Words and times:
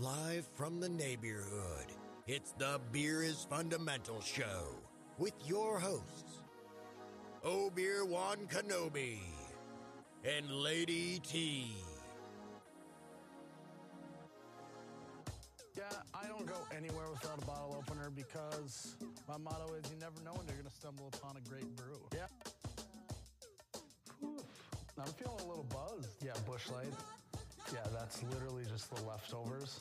Live 0.00 0.48
from 0.54 0.80
the 0.80 0.88
neighborhood, 0.88 1.84
it's 2.26 2.52
the 2.52 2.80
Beer 2.90 3.22
is 3.22 3.46
Fundamental 3.50 4.18
Show 4.22 4.74
with 5.18 5.34
your 5.44 5.78
hosts, 5.78 6.40
Obeer 7.44 8.08
Wan 8.08 8.38
Kenobi 8.48 9.18
and 10.24 10.50
Lady 10.50 11.20
T. 11.22 11.66
Yeah, 15.76 15.84
I 16.14 16.26
don't 16.28 16.46
go 16.46 16.56
anywhere 16.74 17.10
without 17.10 17.42
a 17.42 17.44
bottle 17.44 17.76
opener 17.76 18.08
because 18.08 18.96
my 19.28 19.36
motto 19.36 19.74
is 19.74 19.90
you 19.92 19.98
never 20.00 20.18
know 20.24 20.32
when 20.32 20.46
you're 20.46 20.56
going 20.56 20.64
to 20.64 20.74
stumble 20.74 21.10
upon 21.12 21.36
a 21.36 21.46
great 21.46 21.76
brew. 21.76 22.00
Yeah. 22.14 22.26
Whew. 24.20 24.38
I'm 24.98 25.12
feeling 25.12 25.40
a 25.40 25.46
little 25.46 25.66
buzzed. 25.68 26.24
Yeah, 26.24 26.32
Busch 26.46 26.70
Light. 26.70 26.94
Yeah, 27.72 27.78
that's 27.92 28.20
literally 28.24 28.64
just 28.64 28.92
the 28.92 29.00
leftovers 29.02 29.80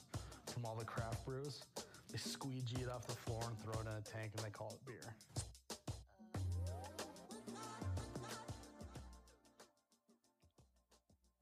from 0.53 0.63
all 0.63 0.75
the 0.75 0.85
craft 0.85 1.25
brews. 1.25 1.63
They 2.11 2.19
squeegee 2.19 2.83
it 2.83 2.89
off 2.89 3.07
the 3.07 3.13
floor 3.13 3.41
and 3.47 3.57
throw 3.59 3.81
it 3.81 3.87
in 3.87 3.87
a 3.87 4.01
tank 4.01 4.33
and 4.35 4.45
they 4.45 4.51
call 4.51 4.71
it 4.75 4.85
beer. 4.85 5.15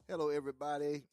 Hello, 0.08 0.30
everybody. 0.30 1.04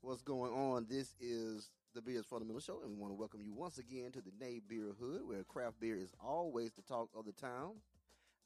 What's 0.00 0.22
going 0.22 0.52
on? 0.52 0.86
This 0.88 1.16
is 1.20 1.70
the 1.92 2.00
Beer's 2.00 2.26
Fundamental 2.26 2.60
Show, 2.60 2.82
and 2.84 2.92
we 2.92 2.96
want 2.96 3.12
to 3.12 3.18
welcome 3.18 3.40
you 3.42 3.52
once 3.52 3.78
again 3.78 4.12
to 4.12 4.20
the 4.20 4.30
Nay 4.40 4.60
Beer 4.68 4.92
Hood, 5.00 5.22
where 5.26 5.42
craft 5.42 5.80
beer 5.80 5.96
is 5.96 6.12
always 6.24 6.70
the 6.70 6.82
talk 6.82 7.08
of 7.16 7.24
the 7.24 7.32
town. 7.32 7.72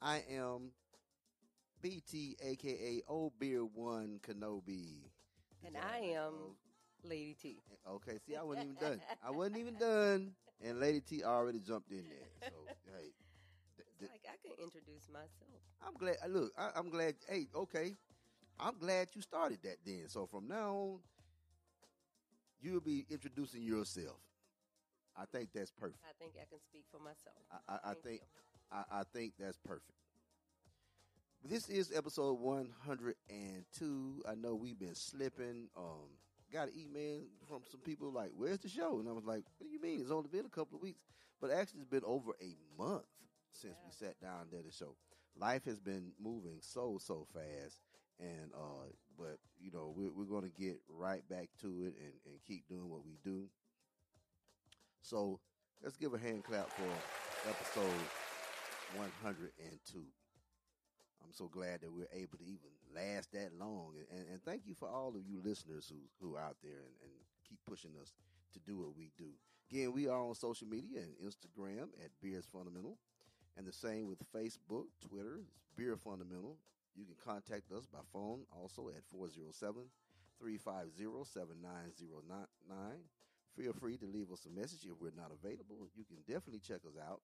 I 0.01 0.23
am 0.31 0.71
BT, 1.83 2.37
aka 2.43 3.01
Obeer 3.07 3.69
Wan 3.71 4.19
Kenobi. 4.27 5.11
And 5.65 5.75
I 5.77 5.99
am 6.15 6.27
um, 6.33 6.55
Lady 7.03 7.35
T. 7.41 7.57
Okay, 7.89 8.17
see, 8.25 8.35
I 8.35 8.43
wasn't 8.43 8.65
even 8.65 8.75
done. 8.77 9.01
I 9.25 9.31
wasn't 9.31 9.57
even 9.57 9.75
done, 9.77 10.31
and 10.63 10.79
Lady 10.79 11.01
T 11.01 11.23
already 11.23 11.59
jumped 11.59 11.91
in 11.91 12.03
there. 12.09 12.29
So, 12.49 12.55
hey, 12.93 13.11
th- 13.77 13.87
It's 13.87 13.99
th- 13.99 14.11
like 14.11 14.25
I 14.27 14.37
can 14.41 14.53
introduce 14.63 15.07
myself. 15.09 15.61
I'm 15.85 15.93
glad. 15.97 16.15
Look, 16.29 16.51
I, 16.57 16.69
I'm 16.75 16.89
glad. 16.89 17.15
Hey, 17.27 17.47
okay, 17.55 17.95
I'm 18.59 18.77
glad 18.79 19.09
you 19.13 19.21
started 19.21 19.59
that 19.63 19.77
then. 19.85 20.05
So 20.07 20.25
from 20.27 20.47
now 20.47 20.73
on, 20.75 20.99
you'll 22.61 22.81
be 22.81 23.05
introducing 23.09 23.61
yourself. 23.63 24.19
I 25.17 25.25
think 25.25 25.49
that's 25.53 25.71
perfect. 25.71 25.99
I 26.07 26.13
think 26.19 26.33
I 26.41 26.45
can 26.49 26.59
speak 26.59 26.85
for 26.91 26.99
myself. 26.99 27.41
I, 27.51 27.73
I, 27.73 27.91
I 27.91 27.93
think. 28.03 28.21
I, 28.71 28.83
I 28.99 29.03
think 29.13 29.33
that's 29.39 29.57
perfect. 29.57 29.91
This 31.43 31.69
is 31.69 31.91
episode 31.95 32.39
102. 32.39 34.23
I 34.27 34.35
know 34.35 34.55
we've 34.55 34.77
been 34.79 34.95
slipping. 34.95 35.69
Um, 35.77 36.09
got 36.51 36.67
an 36.67 36.73
email 36.77 37.21
from 37.47 37.61
some 37.69 37.79
people 37.79 38.11
like, 38.11 38.31
"Where's 38.35 38.59
the 38.59 38.67
show?" 38.67 38.99
And 38.99 39.07
I 39.07 39.13
was 39.13 39.23
like, 39.23 39.43
"What 39.57 39.67
do 39.67 39.71
you 39.71 39.79
mean? 39.79 40.01
It's 40.01 40.11
only 40.11 40.27
been 40.27 40.45
a 40.45 40.49
couple 40.49 40.75
of 40.75 40.81
weeks." 40.81 41.03
But 41.39 41.51
actually, 41.51 41.81
it's 41.81 41.89
been 41.89 42.03
over 42.03 42.31
a 42.41 42.55
month 42.77 43.05
since 43.53 43.77
we 43.85 43.91
sat 43.91 44.19
down 44.19 44.41
and 44.41 44.51
did 44.51 44.65
the 44.65 44.71
show. 44.71 44.95
Life 45.37 45.63
has 45.65 45.79
been 45.79 46.11
moving 46.19 46.57
so 46.59 46.97
so 46.99 47.25
fast, 47.33 47.79
and 48.19 48.51
uh, 48.53 48.91
but 49.17 49.37
you 49.57 49.71
know 49.71 49.93
we're, 49.95 50.11
we're 50.11 50.25
going 50.25 50.51
to 50.51 50.61
get 50.61 50.81
right 50.89 51.27
back 51.29 51.49
to 51.61 51.67
it 51.67 51.95
and, 51.97 52.13
and 52.25 52.43
keep 52.45 52.67
doing 52.67 52.89
what 52.89 53.05
we 53.05 53.17
do. 53.23 53.47
So 55.01 55.39
let's 55.81 55.95
give 55.95 56.13
a 56.13 56.17
hand 56.17 56.43
clap 56.43 56.69
for 56.71 57.49
episode 57.49 58.03
102. 58.95 60.03
I'm 61.27 61.33
so 61.33 61.49
glad 61.51 61.81
that 61.81 61.91
we're 61.91 62.07
able 62.13 62.37
to 62.37 62.45
even 62.45 62.71
last 62.95 63.33
that 63.33 63.51
long. 63.59 63.93
And, 64.11 64.25
and 64.31 64.43
thank 64.43 64.61
you 64.65 64.73
for 64.73 64.87
all 64.87 65.09
of 65.09 65.27
you 65.27 65.41
listeners 65.43 65.91
who, 65.91 65.99
who 66.21 66.35
are 66.35 66.41
out 66.41 66.55
there 66.63 66.79
and, 66.87 66.95
and 67.03 67.11
keep 67.43 67.59
pushing 67.67 67.91
us 68.01 68.13
to 68.53 68.59
do 68.59 68.77
what 68.77 68.95
we 68.95 69.11
do. 69.17 69.35
Again, 69.69 69.91
we 69.91 70.07
are 70.07 70.23
on 70.23 70.35
social 70.35 70.67
media 70.67 71.03
and 71.03 71.11
Instagram 71.19 71.91
at 71.99 72.15
Beers 72.21 72.47
Fundamental. 72.51 72.97
And 73.57 73.67
the 73.67 73.73
same 73.73 74.07
with 74.07 74.19
Facebook, 74.31 74.87
Twitter, 75.03 75.41
it's 75.43 75.67
Beer 75.75 75.97
Fundamental. 75.97 76.55
You 76.95 77.03
can 77.03 77.15
contact 77.19 77.71
us 77.75 77.85
by 77.85 77.99
phone 78.13 78.41
also 78.55 78.87
at 78.87 79.03
407 79.11 79.83
350 80.39 81.27
7909. 81.27 82.77
Feel 83.57 83.73
free 83.73 83.97
to 83.97 84.05
leave 84.05 84.31
us 84.31 84.45
a 84.45 84.53
message 84.53 84.85
if 84.85 84.95
we're 85.01 85.11
not 85.17 85.33
available. 85.33 85.89
You 85.97 86.05
can 86.05 86.23
definitely 86.27 86.61
check 86.61 86.85
us 86.87 86.95
out 86.95 87.19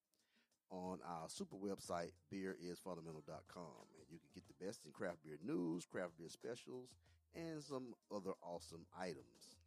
on 0.70 0.98
our 1.06 1.30
super 1.30 1.56
website, 1.56 2.12
beerisfundamental.com. 2.34 3.93
You 4.14 4.20
can 4.20 4.30
get 4.36 4.48
the 4.48 4.66
best 4.66 4.86
in 4.86 4.92
craft 4.92 5.24
beer 5.26 5.38
news, 5.44 5.86
craft 5.86 6.18
beer 6.20 6.30
specials, 6.30 6.90
and 7.36 7.64
some 7.64 7.96
other 8.14 8.34
awesome 8.44 8.86
items. 8.98 9.58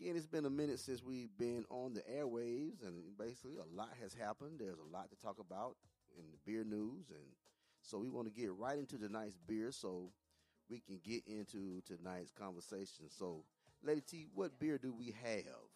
Again, 0.00 0.16
it's 0.16 0.26
been 0.26 0.46
a 0.46 0.50
minute 0.50 0.80
since 0.80 1.04
we've 1.04 1.36
been 1.38 1.64
on 1.68 1.92
the 1.92 2.00
airwaves, 2.00 2.82
and 2.82 3.16
basically 3.18 3.56
a 3.58 3.76
lot 3.76 3.90
has 4.00 4.14
happened. 4.14 4.58
There's 4.58 4.78
a 4.78 4.92
lot 4.96 5.10
to 5.10 5.16
talk 5.16 5.38
about 5.38 5.76
in 6.18 6.24
the 6.32 6.38
beer 6.50 6.64
news, 6.64 7.10
and 7.10 7.28
so 7.82 7.98
we 7.98 8.08
want 8.08 8.26
to 8.26 8.40
get 8.40 8.50
right 8.52 8.78
into 8.78 8.96
tonight's 8.96 9.36
beer 9.46 9.70
so 9.70 10.10
we 10.70 10.80
can 10.80 10.98
get 11.04 11.22
into 11.26 11.82
tonight's 11.86 12.32
conversation. 12.32 13.06
So, 13.10 13.44
Lady 13.82 14.00
T, 14.00 14.26
what 14.34 14.58
beer 14.58 14.78
do 14.78 14.92
we 14.92 15.14
have? 15.22 15.68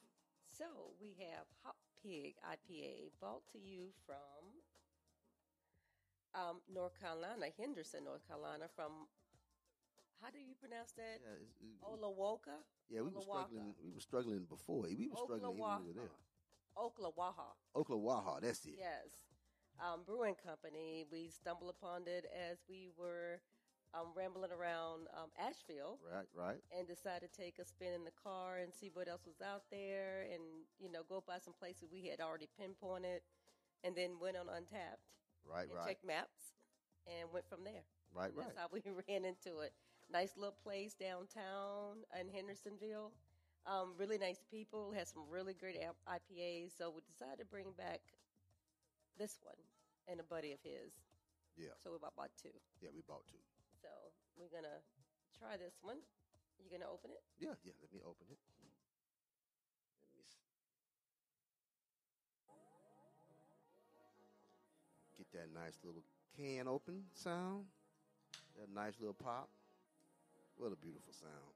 So 0.56 0.64
we 1.00 1.14
have 1.20 1.44
Hot 1.62 1.76
Pig 2.02 2.34
IPA 2.42 3.12
brought 3.20 3.46
to 3.52 3.58
you 3.58 3.92
from 4.06 4.48
um, 6.38 6.60
North 6.72 6.94
Carolina, 7.00 7.46
Henderson, 7.58 8.04
North 8.04 8.26
Carolina. 8.26 8.66
From 8.74 9.08
how 10.22 10.30
do 10.30 10.38
you 10.38 10.54
pronounce 10.60 10.92
that? 10.92 11.18
Yeah, 11.22 11.34
it's- 11.34 11.56
it- 11.60 11.80
Olawoka. 11.82 12.62
Yeah, 12.88 13.02
we 13.02 13.10
were 13.10 13.20
struggling. 13.22 13.74
We 13.82 13.90
were 13.90 14.00
struggling 14.00 14.44
before. 14.44 14.82
We 14.82 15.08
were 15.08 15.16
struggling 15.16 15.42
even 15.54 15.58
when 15.58 15.82
we 15.82 15.88
were 15.88 15.92
there. 15.94 16.10
Oklawaha. 16.76 17.56
Oklawaha, 17.74 18.40
that's 18.40 18.64
it. 18.66 18.74
Yes. 18.78 19.26
Um, 19.80 20.02
brewing 20.04 20.34
company. 20.36 21.04
We 21.10 21.28
stumbled 21.28 21.70
upon 21.70 22.06
it 22.08 22.24
as 22.26 22.58
we 22.68 22.90
were 22.96 23.40
um, 23.94 24.12
rambling 24.14 24.52
around 24.52 25.08
um, 25.14 25.30
Asheville 25.38 25.98
Right, 26.04 26.28
right. 26.34 26.60
and 26.76 26.86
decided 26.86 27.32
to 27.32 27.40
take 27.40 27.58
a 27.58 27.64
spin 27.64 27.94
in 27.94 28.04
the 28.04 28.10
car 28.10 28.58
and 28.58 28.72
see 28.74 28.90
what 28.92 29.08
else 29.08 29.24
was 29.24 29.40
out 29.40 29.62
there 29.70 30.26
and, 30.30 30.42
you 30.78 30.90
know, 30.90 31.02
go 31.08 31.22
by 31.26 31.38
some 31.38 31.54
places 31.54 31.88
we 31.90 32.06
had 32.06 32.20
already 32.20 32.48
pinpointed 32.58 33.22
and 33.84 33.96
then 33.96 34.18
went 34.20 34.36
on 34.36 34.46
Untappd 34.46 35.00
Right, 35.48 35.66
and 35.66 35.74
right. 35.74 35.88
checked 35.88 36.04
maps 36.04 36.54
and 37.08 37.32
went 37.32 37.48
from 37.48 37.64
there. 37.64 37.84
Right, 38.12 38.32
That's 38.36 38.52
right. 38.52 38.56
how 38.56 38.68
we 38.72 38.84
ran 39.08 39.24
into 39.24 39.64
it. 39.64 39.72
Nice 40.12 40.36
little 40.36 40.56
place 40.64 40.94
downtown 40.94 42.04
in 42.16 42.28
Hendersonville. 42.28 43.12
Um, 43.68 43.92
really 43.98 44.16
nice 44.16 44.40
people. 44.48 44.92
Had 44.92 45.08
some 45.08 45.28
really 45.28 45.52
great 45.52 45.76
IPAs. 46.08 46.72
So 46.76 46.88
we 46.88 47.04
decided 47.04 47.40
to 47.40 47.44
bring 47.44 47.72
back 47.76 48.00
this 49.20 49.36
one 49.44 49.60
and 50.08 50.20
a 50.20 50.24
buddy 50.24 50.52
of 50.52 50.60
his. 50.64 50.96
Yeah. 51.56 51.76
So 51.82 51.92
we 51.92 51.98
bought, 52.00 52.16
bought 52.16 52.32
two. 52.40 52.54
Yeah, 52.80 52.88
we 52.94 53.02
bought 53.04 53.28
two. 53.28 53.42
So 53.82 53.88
we're 54.40 54.48
gonna 54.48 54.80
try 55.36 55.60
this 55.60 55.76
one. 55.82 56.00
You 56.56 56.72
gonna 56.72 56.88
open 56.88 57.12
it? 57.12 57.20
Yeah, 57.36 57.54
yeah. 57.62 57.76
Let 57.82 57.92
me 57.92 58.00
open 58.00 58.26
it. 58.32 58.40
Get 65.32 65.40
that 65.40 65.60
nice 65.60 65.78
little 65.84 66.02
can 66.36 66.68
open 66.68 67.04
sound. 67.12 67.64
That 68.58 68.68
nice 68.74 68.94
little 69.00 69.14
pop. 69.14 69.48
What 70.56 70.72
a 70.72 70.76
beautiful 70.76 71.12
sound. 71.12 71.54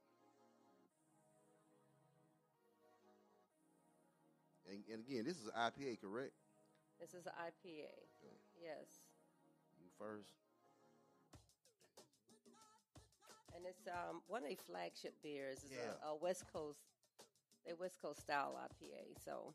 And, 4.70 4.82
and 4.92 5.04
again, 5.06 5.24
this 5.24 5.36
is 5.36 5.50
IPA, 5.56 6.00
correct? 6.00 6.32
This 7.00 7.14
is 7.14 7.24
IPA. 7.26 7.90
Okay. 8.22 8.36
Yes, 8.62 9.02
You 9.80 9.88
first. 9.98 10.30
and 13.54 13.64
it's 13.66 13.86
um 13.88 14.22
one 14.28 14.42
of 14.42 14.48
their 14.48 14.56
flagship 14.66 15.14
beers. 15.22 15.58
It's 15.64 15.74
Yeah. 15.74 15.92
a, 16.04 16.10
a 16.10 16.16
West 16.16 16.44
Coast, 16.52 16.80
a 17.68 17.74
West 17.74 18.00
Coast 18.00 18.20
style 18.20 18.54
IPA. 18.58 19.18
So 19.24 19.54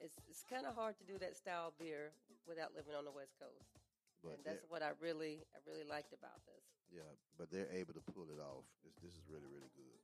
it's 0.00 0.16
it's 0.28 0.42
kind 0.48 0.66
of 0.66 0.74
hard 0.74 0.96
to 0.98 1.04
do 1.04 1.18
that 1.20 1.36
style 1.36 1.72
beer 1.78 2.12
without 2.48 2.72
living 2.74 2.94
on 2.96 3.04
the 3.04 3.12
West 3.12 3.36
Coast. 3.38 3.68
But 4.24 4.40
and 4.40 4.44
that's 4.44 4.64
what 4.68 4.82
I 4.82 4.92
really 5.00 5.44
I 5.56 5.58
really 5.68 5.84
liked 5.88 6.12
about 6.12 6.40
this. 6.44 6.64
Yeah, 6.92 7.06
but 7.38 7.48
they're 7.52 7.70
able 7.72 7.94
to 7.94 8.02
pull 8.02 8.26
it 8.34 8.40
off. 8.42 8.66
This, 8.82 8.92
this 9.00 9.14
is 9.14 9.22
really, 9.30 9.46
really 9.48 9.70
good. 9.78 10.00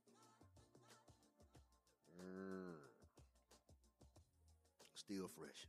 Mm. 2.17 2.81
Still 4.95 5.29
fresh. 5.37 5.67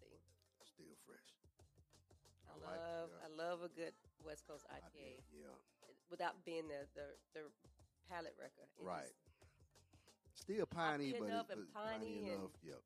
See, 0.00 0.16
Still 0.64 0.96
fresh. 1.04 1.28
I, 2.48 2.54
like 2.64 2.80
it, 2.80 2.80
love 2.80 3.08
yeah. 3.12 3.26
I 3.26 3.28
love 3.36 3.58
a 3.62 3.68
good 3.68 3.92
West 4.24 4.46
Coast 4.48 4.64
IPA 4.72 5.20
Yeah. 5.34 5.52
without 6.10 6.34
being 6.44 6.68
the 6.68 6.88
the, 6.96 7.06
the 7.34 7.42
palate 8.08 8.34
wrecker. 8.40 8.64
It 8.80 8.84
Right. 8.86 9.12
Still 10.34 10.66
piney, 10.66 11.14
but 11.18 11.28
enough 11.28 11.46
it's 11.50 11.58
and 11.58 11.66
but 11.72 11.74
piney 11.82 12.06
piney 12.06 12.30
and- 12.32 12.40
enough. 12.48 12.56
Yep. 12.64 12.82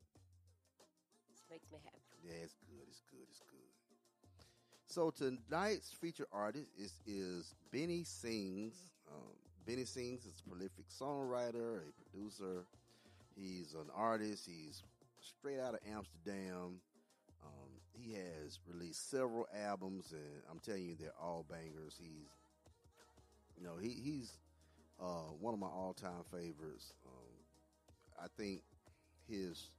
Makes 1.50 1.70
me 1.72 1.78
happy. 1.84 1.98
Yeah, 2.24 2.44
it's 2.44 2.54
good. 2.68 2.86
It's 2.88 3.02
good. 3.10 3.26
It's 3.28 3.42
good. 3.50 3.58
So 4.86 5.10
tonight's 5.10 5.90
featured 5.90 6.26
artist 6.32 6.70
is 6.78 6.94
is 7.06 7.54
Benny 7.72 8.04
Sings. 8.04 8.74
Um, 9.10 9.34
Benny 9.66 9.84
Sings 9.84 10.24
is 10.24 10.42
a 10.44 10.48
prolific 10.48 10.86
songwriter, 10.88 11.80
a 11.80 12.10
producer. 12.10 12.64
He's 13.36 13.74
an 13.74 13.86
artist. 13.94 14.46
He's 14.46 14.82
straight 15.20 15.60
out 15.60 15.74
of 15.74 15.80
Amsterdam. 15.88 16.80
Um, 17.42 17.70
he 17.92 18.14
has 18.14 18.58
released 18.66 19.10
several 19.10 19.46
albums, 19.66 20.12
and 20.12 20.42
I'm 20.50 20.58
telling 20.58 20.84
you, 20.84 20.96
they're 20.98 21.12
all 21.20 21.44
bangers. 21.48 21.96
He's, 21.98 22.28
you 23.56 23.64
know, 23.64 23.76
he, 23.80 23.88
he's 23.88 24.32
uh, 25.00 25.32
one 25.40 25.54
of 25.54 25.60
my 25.60 25.68
all-time 25.68 26.24
favorites. 26.30 26.94
Um, 27.06 28.24
I 28.24 28.26
think 28.36 28.62
his 29.28 29.70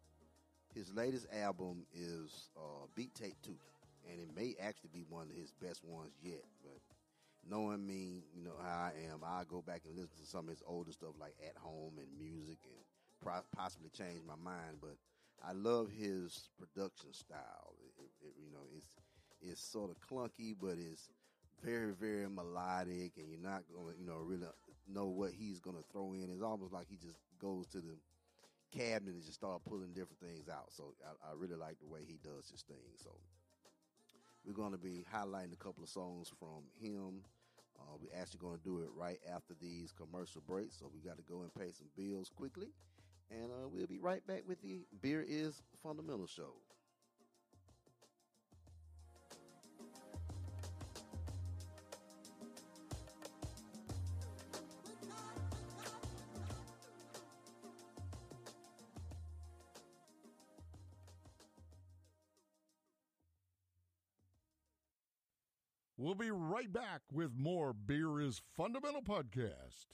his 0.73 0.93
latest 0.93 1.27
album 1.33 1.85
is 1.93 2.49
uh, 2.57 2.85
Beat 2.95 3.13
Tape 3.15 3.35
Two, 3.43 3.57
and 4.09 4.19
it 4.19 4.29
may 4.35 4.55
actually 4.61 4.91
be 4.93 5.05
one 5.09 5.27
of 5.29 5.35
his 5.35 5.51
best 5.61 5.83
ones 5.83 6.11
yet. 6.21 6.43
But 6.63 6.79
knowing 7.49 7.85
me, 7.85 8.23
you 8.33 8.43
know 8.43 8.55
how 8.61 8.89
I 8.89 8.93
am, 9.11 9.21
I 9.25 9.43
go 9.47 9.61
back 9.61 9.81
and 9.85 9.95
listen 9.95 10.17
to 10.19 10.25
some 10.25 10.45
of 10.45 10.49
his 10.49 10.63
older 10.65 10.91
stuff 10.91 11.13
like 11.19 11.35
At 11.45 11.57
Home 11.57 11.93
and 11.97 12.07
music, 12.17 12.59
and 12.65 12.83
pro- 13.21 13.45
possibly 13.55 13.89
change 13.89 14.21
my 14.27 14.35
mind. 14.41 14.77
But 14.81 14.95
I 15.43 15.53
love 15.53 15.89
his 15.89 16.49
production 16.57 17.13
style. 17.13 17.75
It, 17.97 18.27
it, 18.27 18.33
you 18.37 18.51
know, 18.51 18.65
it's 18.75 18.87
it's 19.41 19.61
sort 19.61 19.91
of 19.91 19.97
clunky, 20.07 20.55
but 20.59 20.77
it's 20.77 21.09
very 21.63 21.93
very 21.93 22.29
melodic, 22.29 23.13
and 23.17 23.29
you're 23.29 23.41
not 23.41 23.63
gonna 23.73 23.95
you 23.99 24.05
know 24.05 24.17
really 24.23 24.47
know 24.87 25.07
what 25.07 25.31
he's 25.31 25.59
gonna 25.59 25.83
throw 25.91 26.13
in. 26.13 26.29
It's 26.31 26.41
almost 26.41 26.73
like 26.73 26.87
he 26.89 26.97
just 26.97 27.17
goes 27.39 27.67
to 27.67 27.77
the 27.77 27.97
cabinet 28.71 29.13
and 29.13 29.23
just 29.23 29.35
start 29.35 29.61
pulling 29.67 29.93
different 29.93 30.19
things 30.19 30.49
out. 30.49 30.71
So 30.71 30.93
I, 31.05 31.31
I 31.31 31.33
really 31.37 31.55
like 31.55 31.79
the 31.79 31.87
way 31.87 32.01
he 32.07 32.19
does 32.23 32.49
his 32.49 32.61
thing. 32.63 32.95
So 32.97 33.11
we're 34.45 34.53
going 34.53 34.71
to 34.71 34.77
be 34.77 35.05
highlighting 35.13 35.53
a 35.53 35.63
couple 35.63 35.83
of 35.83 35.89
songs 35.89 36.31
from 36.39 36.63
him. 36.79 37.21
Uh, 37.79 37.97
we're 37.99 38.19
actually 38.19 38.39
going 38.39 38.57
to 38.57 38.63
do 38.63 38.81
it 38.81 38.89
right 38.95 39.19
after 39.33 39.53
these 39.59 39.91
commercial 39.91 40.41
breaks. 40.47 40.77
So 40.77 40.89
we 40.93 41.01
got 41.01 41.17
to 41.17 41.23
go 41.23 41.41
and 41.41 41.53
pay 41.53 41.71
some 41.71 41.87
bills 41.95 42.29
quickly. 42.33 42.69
And 43.29 43.51
uh, 43.51 43.67
we'll 43.67 43.87
be 43.87 43.99
right 43.99 44.25
back 44.27 44.43
with 44.47 44.61
the 44.61 44.85
Beer 45.01 45.23
is 45.27 45.61
Fundamental 45.81 46.27
show. 46.27 46.53
Right 66.51 66.73
back 66.73 66.99
with 67.13 67.31
more 67.33 67.71
Beer 67.71 68.19
is 68.19 68.41
Fundamental 68.57 69.01
podcast. 69.01 69.85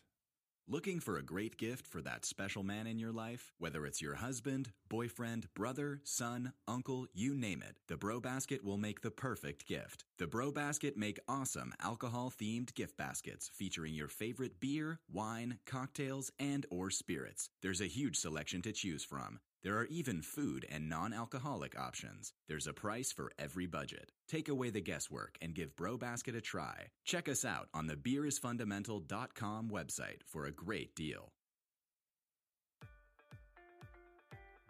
Looking 0.68 1.00
for 1.00 1.15
a 1.15 1.21
great 1.21 1.56
gift 1.56 1.86
for 1.86 2.01
that 2.01 2.25
special 2.25 2.63
man 2.63 2.88
in 2.88 2.98
your 2.98 3.12
life? 3.12 3.54
Whether 3.59 3.86
it's 3.86 4.01
your 4.01 4.15
husband, 4.15 4.71
boyfriend, 4.89 5.54
brother, 5.54 6.01
son, 6.04 6.54
uncle, 6.68 7.06
you 7.13 7.36
name 7.36 7.62
it, 7.62 7.75
the 7.88 7.95
Bro 7.95 8.21
Basket 8.21 8.65
will 8.65 8.80
make 8.80 9.01
the 9.01 9.12
perfect 9.12 9.68
gift. 9.68 10.06
The 10.18 10.25
Bro 10.25 10.54
Basket 10.54 10.98
make 10.98 11.19
awesome 11.27 11.74
alcohol-themed 11.80 12.74
gift 12.74 12.98
baskets 12.98 13.51
featuring 13.54 13.94
your 13.94 14.07
favorite 14.07 14.59
beer, 14.59 15.00
wine, 15.13 15.59
cocktails, 15.68 16.31
and 16.39 16.65
or 16.71 16.89
spirits. 16.89 17.51
There's 17.62 17.81
a 17.81 17.86
huge 17.86 18.18
selection 18.18 18.63
to 18.63 18.71
choose 18.71 19.04
from. 19.04 19.42
There 19.68 19.80
are 19.80 19.88
even 19.88 20.22
food 20.22 20.66
and 20.72 20.88
non-alcoholic 20.88 21.78
options. 21.78 22.31
There's 22.48 22.68
a 22.68 22.72
price 22.74 23.12
for 23.12 23.34
every 23.38 23.66
budget. 23.66 24.14
Take 24.30 24.48
away 24.48 24.69
the 24.69 24.80
guesswork 24.80 25.38
and 25.42 25.54
give 25.54 25.75
Bro 25.75 25.98
Basket 25.98 26.36
a 26.36 26.40
try. 26.40 26.86
Check 27.04 27.28
us 27.28 27.44
out 27.44 27.68
on 27.74 27.86
the 27.86 27.98
beerisfundamental.com 27.98 29.69
website 29.69 30.24
for 30.25 30.46
a 30.46 30.54
great 30.54 30.96
deal. 30.96 31.34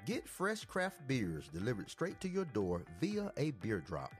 Get 0.08 0.28
fresh 0.28 0.66
craft 0.66 1.08
beers 1.08 1.48
delivered 1.54 1.92
straight 1.92 2.20
to 2.22 2.28
your 2.28 2.46
door 2.46 2.82
via 3.00 3.32
a 3.38 3.52
beer 3.52 3.82
drop. 3.82 4.16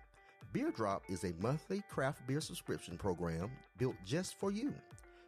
Beer 0.54 0.70
Drop 0.70 1.02
is 1.10 1.24
a 1.24 1.34
monthly 1.42 1.82
craft 1.90 2.28
beer 2.28 2.40
subscription 2.40 3.00
program 3.00 3.50
built 3.80 3.96
just 4.06 4.36
for 4.36 4.52
you. 4.52 4.76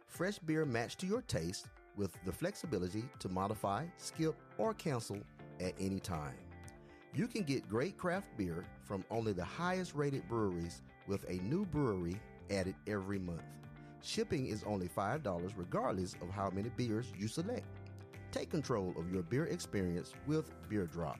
Fresh 0.06 0.38
beer 0.38 0.64
matched 0.64 1.00
to 1.00 1.08
your 1.08 1.22
taste 1.22 1.66
with 1.96 2.16
the 2.24 2.32
flexibility 2.32 3.04
to 3.18 3.28
modify, 3.28 3.84
skip, 3.98 4.36
or 4.58 4.74
cancel 4.74 5.18
at 5.60 5.74
any 5.78 6.00
time. 6.00 6.34
You 7.14 7.26
can 7.26 7.42
get 7.42 7.68
great 7.68 7.98
craft 7.98 8.28
beer 8.36 8.64
from 8.82 9.04
only 9.10 9.32
the 9.32 9.44
highest 9.44 9.94
rated 9.94 10.28
breweries 10.28 10.82
with 11.06 11.28
a 11.28 11.42
new 11.42 11.64
brewery 11.66 12.20
added 12.50 12.74
every 12.86 13.18
month. 13.18 13.42
Shipping 14.02 14.46
is 14.46 14.64
only 14.64 14.88
$5 14.88 15.52
regardless 15.56 16.14
of 16.22 16.30
how 16.30 16.50
many 16.50 16.70
beers 16.70 17.12
you 17.18 17.28
select. 17.28 17.66
Take 18.32 18.50
control 18.50 18.94
of 18.96 19.12
your 19.12 19.22
beer 19.22 19.46
experience 19.46 20.12
with 20.26 20.50
Beer 20.68 20.86
Drop. 20.86 21.18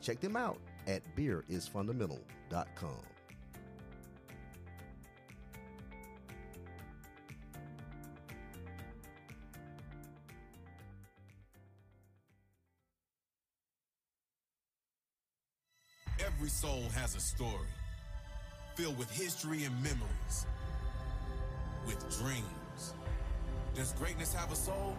Check 0.00 0.20
them 0.20 0.36
out 0.36 0.58
at 0.86 1.02
beerisfundamental.com. 1.16 3.15
soul 16.56 16.84
has 16.94 17.14
a 17.14 17.20
story 17.20 17.68
filled 18.76 18.96
with 18.96 19.10
history 19.10 19.64
and 19.64 19.74
memories, 19.82 20.46
with 21.86 22.00
dreams. 22.18 22.94
Does 23.74 23.92
greatness 23.92 24.32
have 24.32 24.50
a 24.50 24.56
soul? 24.56 24.96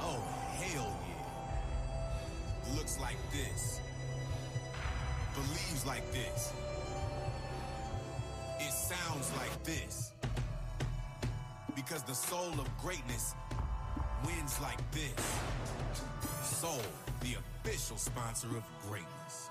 Oh, 0.00 0.22
hell 0.56 0.98
yeah. 1.06 2.76
Looks 2.78 2.98
like 2.98 3.18
this, 3.30 3.78
believes 5.34 5.84
like 5.84 6.10
this, 6.12 6.50
it 8.58 8.72
sounds 8.72 9.30
like 9.36 9.62
this. 9.64 10.12
Because 11.76 12.04
the 12.04 12.14
soul 12.14 12.54
of 12.58 12.66
greatness 12.80 13.34
wins 14.24 14.58
like 14.62 14.80
this. 14.92 15.26
Soul, 16.42 16.80
the 17.20 17.34
official 17.34 17.98
sponsor 17.98 18.48
of 18.48 18.64
greatness. 18.88 19.50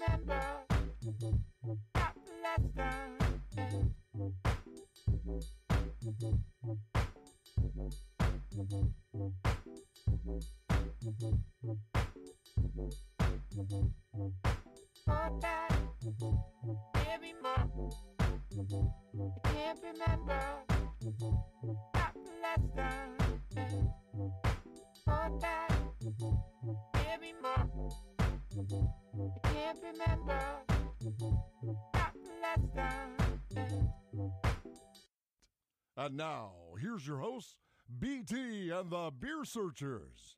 remember 0.00 0.40
not 1.94 2.14
last 2.42 2.76
time. 2.76 3.99
Remember 29.92 30.38
not 31.62 32.14
last 32.42 32.74
time. 32.76 33.16
And 35.96 36.16
now, 36.16 36.52
here's 36.80 37.06
your 37.06 37.18
hosts, 37.18 37.56
BT 37.98 38.70
and 38.70 38.90
the 38.90 39.10
Beer 39.18 39.44
Searchers. 39.44 40.36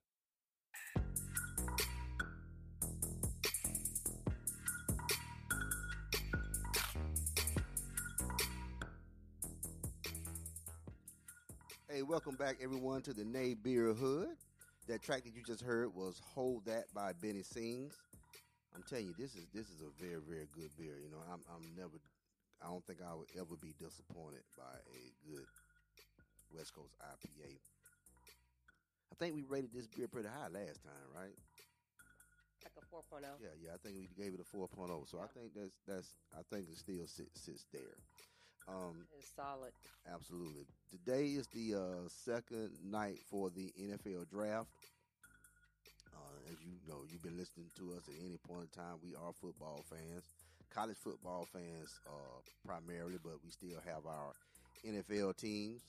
Hey, 11.89 12.03
welcome 12.03 12.37
back, 12.37 12.57
everyone, 12.63 13.03
to 13.03 13.13
the 13.13 13.25
Nay 13.25 13.55
Beer 13.55 13.93
Hood. 13.93 14.29
That 14.89 15.03
track 15.03 15.25
that 15.25 15.35
you 15.35 15.43
just 15.47 15.61
heard 15.61 15.95
was 15.95 16.21
Hold 16.35 16.65
That 16.65 16.85
by 16.95 17.13
Benny 17.13 17.43
Sings. 17.43 17.95
I'm 18.75 18.83
telling 18.83 19.07
you, 19.07 19.15
this 19.15 19.35
is 19.35 19.47
this 19.53 19.69
is 19.71 19.81
a 19.83 19.91
very 20.03 20.21
very 20.21 20.49
good 20.53 20.75
beer. 20.77 20.99
You 20.99 21.11
know, 21.11 21.23
I'm 21.31 21.43
I'm 21.49 21.75
never, 21.77 21.99
I 22.63 22.69
don't 22.69 22.85
think 22.87 23.01
I 23.03 23.15
would 23.15 23.29
ever 23.39 23.57
be 23.57 23.75
disappointed 23.79 24.45
by 24.57 24.75
a 24.89 25.13
good 25.29 25.47
West 26.51 26.73
Coast 26.75 26.95
IPA. 27.01 27.59
I 29.11 29.15
think 29.17 29.35
we 29.35 29.43
rated 29.45 29.73
this 29.73 29.87
beer 29.87 30.09
pretty 30.09 30.29
high 30.29 30.49
last 30.49 30.83
time, 30.83 31.09
right? 31.15 31.35
Like 32.65 32.73
a 32.79 32.85
4.0. 32.95 33.23
Yeah, 33.41 33.49
yeah. 33.61 33.71
I 33.75 33.79
think 33.79 33.97
we 33.99 34.09
gave 34.17 34.35
it 34.35 34.41
a 34.41 34.45
4.0. 34.45 35.09
So 35.09 35.19
I 35.19 35.27
think 35.27 35.53
that's 35.55 35.75
that's 35.87 36.17
I 36.37 36.43
think 36.51 36.69
it 36.71 36.79
still 36.79 37.07
sits 37.07 37.41
sits 37.41 37.67
there. 37.73 37.97
Um, 38.69 39.07
It's 39.19 39.29
solid. 39.35 39.73
Absolutely. 40.13 40.67
Today 40.91 41.27
is 41.35 41.49
the 41.49 41.75
uh, 41.75 42.09
second 42.09 42.71
night 42.85 43.19
for 43.31 43.51
the 43.51 43.73
NFL 43.79 44.25
draft. 44.25 44.71
Uh, 46.53 46.59
as 46.59 46.61
you 46.65 46.79
know, 46.89 47.01
you've 47.11 47.23
been 47.23 47.37
listening 47.39 47.71
to 47.77 47.93
us 47.97 48.09
at 48.09 48.15
any 48.25 48.37
point 48.49 48.69
in 48.73 48.83
time. 48.83 48.97
We 49.03 49.15
are 49.15 49.33
football 49.33 49.85
fans, 49.89 50.25
college 50.75 50.97
football 51.03 51.47
fans 51.53 51.99
uh, 52.07 52.41
primarily, 52.67 53.19
but 53.23 53.35
we 53.45 53.51
still 53.51 53.81
have 53.85 54.07
our 54.07 54.33
NFL 54.87 55.37
teams. 55.37 55.83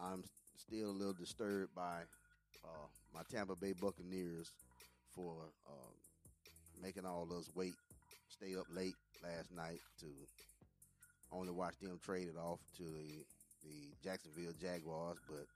I'm 0.00 0.22
still 0.56 0.90
a 0.90 0.92
little 0.96 1.12
disturbed 1.14 1.74
by 1.74 2.02
uh, 2.64 2.86
my 3.14 3.20
Tampa 3.30 3.56
Bay 3.56 3.72
Buccaneers 3.80 4.50
for 5.14 5.34
uh, 5.68 6.82
making 6.82 7.06
all 7.06 7.26
us 7.38 7.50
wait, 7.54 7.74
stay 8.28 8.54
up 8.56 8.66
late 8.74 8.94
last 9.22 9.50
night 9.54 9.80
to 10.00 10.06
only 11.32 11.52
watch 11.52 11.78
them 11.80 11.98
trade 12.04 12.28
it 12.28 12.38
off 12.38 12.60
to 12.76 12.82
the 12.84 13.24
the 13.64 13.92
Jacksonville 14.04 14.52
Jaguars. 14.60 15.18
But 15.28 15.46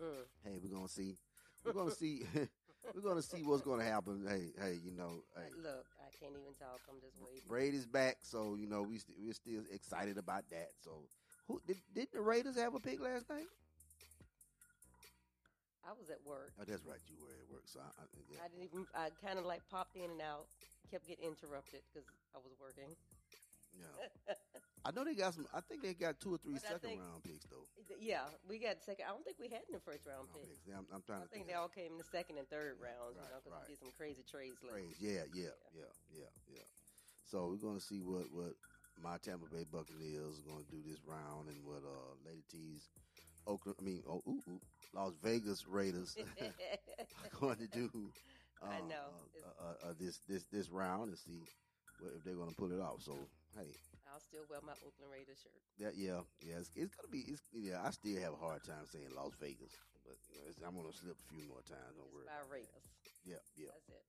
Mm. 0.00 0.24
hey, 0.44 0.58
we're 0.62 0.74
gonna 0.74 0.88
see. 0.88 1.14
We're 1.62 1.72
gonna 1.74 1.90
see. 1.94 2.22
we're 2.94 3.00
gonna 3.02 3.22
see 3.22 3.42
what's 3.42 3.62
gonna 3.62 3.84
happen. 3.84 4.24
Hey, 4.26 4.52
hey, 4.60 4.78
you 4.84 4.90
know, 4.92 5.22
hey, 5.36 5.50
Look, 5.62 5.86
I 6.00 6.10
can't 6.18 6.32
even 6.32 6.54
talk. 6.58 6.80
I'm 6.88 7.00
just 7.00 7.16
waiting. 7.20 7.48
Brady's 7.48 7.86
back, 7.86 8.18
so 8.22 8.54
you 8.54 8.66
know 8.66 8.82
we 8.82 8.98
st- 8.98 9.18
we're 9.20 9.32
still 9.32 9.62
excited 9.72 10.18
about 10.18 10.48
that. 10.50 10.70
So, 10.82 10.90
who 11.48 11.60
did 11.66 11.76
did 11.94 12.08
the 12.12 12.20
Raiders 12.20 12.56
have 12.56 12.74
a 12.74 12.80
pick 12.80 13.00
last 13.00 13.28
night? 13.28 13.48
I 15.86 15.92
was 15.96 16.10
at 16.10 16.20
work. 16.28 16.52
Oh, 16.60 16.64
that's 16.68 16.84
right, 16.84 17.00
you 17.08 17.16
were 17.24 17.32
at 17.32 17.48
work. 17.50 17.64
So, 17.64 17.80
I, 17.80 17.88
I, 18.02 18.04
yeah. 18.30 18.44
I 18.44 18.48
didn't 18.48 18.64
even. 18.64 18.86
I 18.94 19.08
kind 19.24 19.38
of 19.38 19.46
like 19.46 19.62
popped 19.70 19.96
in 19.96 20.10
and 20.10 20.20
out. 20.20 20.46
Kept 20.90 21.06
getting 21.06 21.24
interrupted 21.24 21.80
because 21.92 22.08
I 22.34 22.38
was 22.38 22.52
working. 22.60 22.96
Yeah. 23.76 24.34
I 24.84 24.90
know 24.96 25.04
they 25.04 25.14
got 25.14 25.34
some. 25.34 25.44
I 25.52 25.60
think 25.60 25.82
they 25.82 25.92
got 25.92 26.18
two 26.20 26.32
or 26.34 26.38
three 26.38 26.56
second 26.56 26.80
think- 26.80 27.00
round 27.00 27.22
picks 27.22 27.44
though. 27.46 27.68
yeah, 28.00 28.24
we 28.48 28.58
got 28.58 28.80
second. 28.80 29.04
I 29.06 29.12
don't 29.12 29.24
think 29.24 29.36
we 29.38 29.48
had 29.52 29.60
in 29.68 29.76
the 29.76 29.84
first 29.84 30.06
round 30.08 30.24
Round 30.32 30.40
pick. 30.40 30.48
picks. 30.56 30.72
I'm, 30.72 30.86
I'm 30.88 31.04
trying 31.04 31.20
I 31.20 31.28
to 31.28 31.30
think 31.30 31.44
think. 31.44 31.52
they 31.52 31.58
all 31.60 31.68
came 31.68 31.92
in 31.92 31.98
the 32.00 32.08
second 32.08 32.38
and 32.40 32.48
third 32.48 32.80
rounds. 32.80 33.20
Right, 33.20 33.28
you 33.28 33.30
know, 33.30 33.40
because 33.44 33.52
right. 33.60 33.68
we 33.68 33.76
did 33.76 33.80
some 33.84 33.92
crazy 33.92 34.24
trades. 34.24 34.56
Praise. 34.64 34.96
Yeah, 34.96 35.28
yeah, 35.36 35.52
yeah, 35.76 35.92
yeah, 36.08 36.32
yeah. 36.48 36.66
So 37.28 37.52
we're 37.52 37.60
gonna 37.60 37.80
see 37.80 38.00
what 38.00 38.32
what 38.32 38.56
my 38.96 39.20
Tampa 39.20 39.46
Bay 39.52 39.68
Buccaneers 39.68 40.40
are 40.40 40.48
gonna 40.48 40.64
do 40.72 40.80
this 40.80 40.98
round, 41.04 41.52
and 41.52 41.60
what 41.62 41.84
uh 41.84 42.16
Lady 42.24 42.42
T's 42.48 42.88
Oakland, 43.46 43.76
I 43.80 43.84
mean, 43.84 44.02
oh, 44.08 44.22
ooh, 44.28 44.40
ooh, 44.48 44.60
Las 44.94 45.12
Vegas 45.22 45.66
Raiders 45.68 46.16
are 46.40 47.38
going 47.40 47.56
to 47.56 47.66
do. 47.68 47.90
I 48.62 48.80
know. 48.80 49.12
uh, 49.40 49.48
uh, 49.48 49.64
uh, 49.64 49.90
uh, 49.90 49.94
this 49.98 50.18
this 50.28 50.44
this 50.52 50.68
round 50.68 51.08
and 51.08 51.18
see 51.18 51.40
if 52.16 52.24
they're 52.24 52.34
gonna 52.34 52.52
pull 52.56 52.72
it 52.72 52.80
off. 52.80 53.00
So 53.02 53.16
hey, 53.56 53.72
I'll 54.12 54.20
still 54.20 54.44
wear 54.50 54.60
my 54.66 54.74
Oakland 54.86 55.12
Raiders 55.12 55.38
shirt. 55.42 55.62
that 55.78 55.94
yeah, 55.96 56.22
yeah, 56.42 56.58
it's, 56.60 56.70
it's 56.76 56.94
gonna 56.94 57.10
be. 57.10 57.24
It's, 57.30 57.42
yeah, 57.52 57.82
I 57.84 57.90
still 57.90 58.18
have 58.20 58.34
a 58.34 58.40
hard 58.42 58.62
time 58.64 58.84
saying 58.90 59.10
Las 59.14 59.32
Vegas, 59.40 59.72
but 60.04 60.16
you 60.30 60.36
know, 60.38 60.46
it's, 60.50 60.58
I'm 60.62 60.74
gonna 60.74 60.92
slip 60.92 61.16
a 61.18 61.26
few 61.34 61.42
more 61.48 61.62
times. 61.66 61.94
Don't 61.96 62.06
It's 62.06 62.14
worry. 62.14 62.26
by 62.28 62.42
Raiders. 62.50 62.84
Yeah, 63.24 63.42
yeah. 63.56 63.70
That's 63.74 63.88
it. 63.88 64.04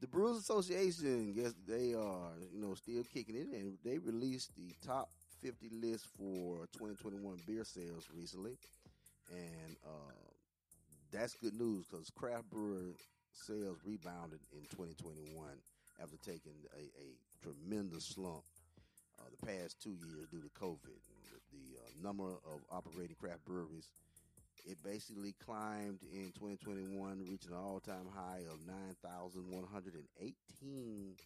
The 0.00 0.08
Brewers 0.08 0.36
Association, 0.38 1.32
yes, 1.34 1.54
they 1.66 1.94
are, 1.94 2.34
you 2.52 2.60
know, 2.60 2.74
still 2.74 3.04
kicking 3.04 3.36
it, 3.36 3.46
and 3.54 3.78
they 3.84 3.96
released 3.98 4.54
the 4.56 4.74
top 4.84 5.08
50 5.40 5.70
list 5.80 6.06
for 6.18 6.66
2021 6.76 7.38
beer 7.46 7.64
sales 7.64 8.08
recently, 8.12 8.58
and 9.30 9.76
uh, 9.86 10.12
that's 11.12 11.34
good 11.34 11.54
news 11.54 11.86
because 11.86 12.10
craft 12.10 12.50
brewer 12.50 12.92
sales 13.32 13.78
rebounded 13.86 14.40
in 14.52 14.62
2021 14.68 15.46
after 16.02 16.16
taking 16.18 16.58
a, 16.76 16.82
a 17.00 17.08
tremendous 17.44 18.04
slump 18.04 18.42
uh, 19.20 19.28
the 19.30 19.46
past 19.46 19.82
two 19.82 19.96
years 20.08 20.26
due 20.32 20.40
to 20.40 20.48
COVID. 20.60 20.88
And 20.88 21.20
the 21.28 21.36
the 21.52 21.76
uh, 21.78 21.82
number 22.02 22.24
of 22.24 22.64
operating 22.72 23.16
craft 23.20 23.44
breweries 23.44 23.88
it 24.66 24.82
basically 24.82 25.34
climbed 25.44 26.00
in 26.12 26.32
2021, 26.32 27.26
reaching 27.28 27.52
an 27.52 27.58
all-time 27.58 28.06
high 28.14 28.40
of 28.50 28.66
9,118 28.66 31.16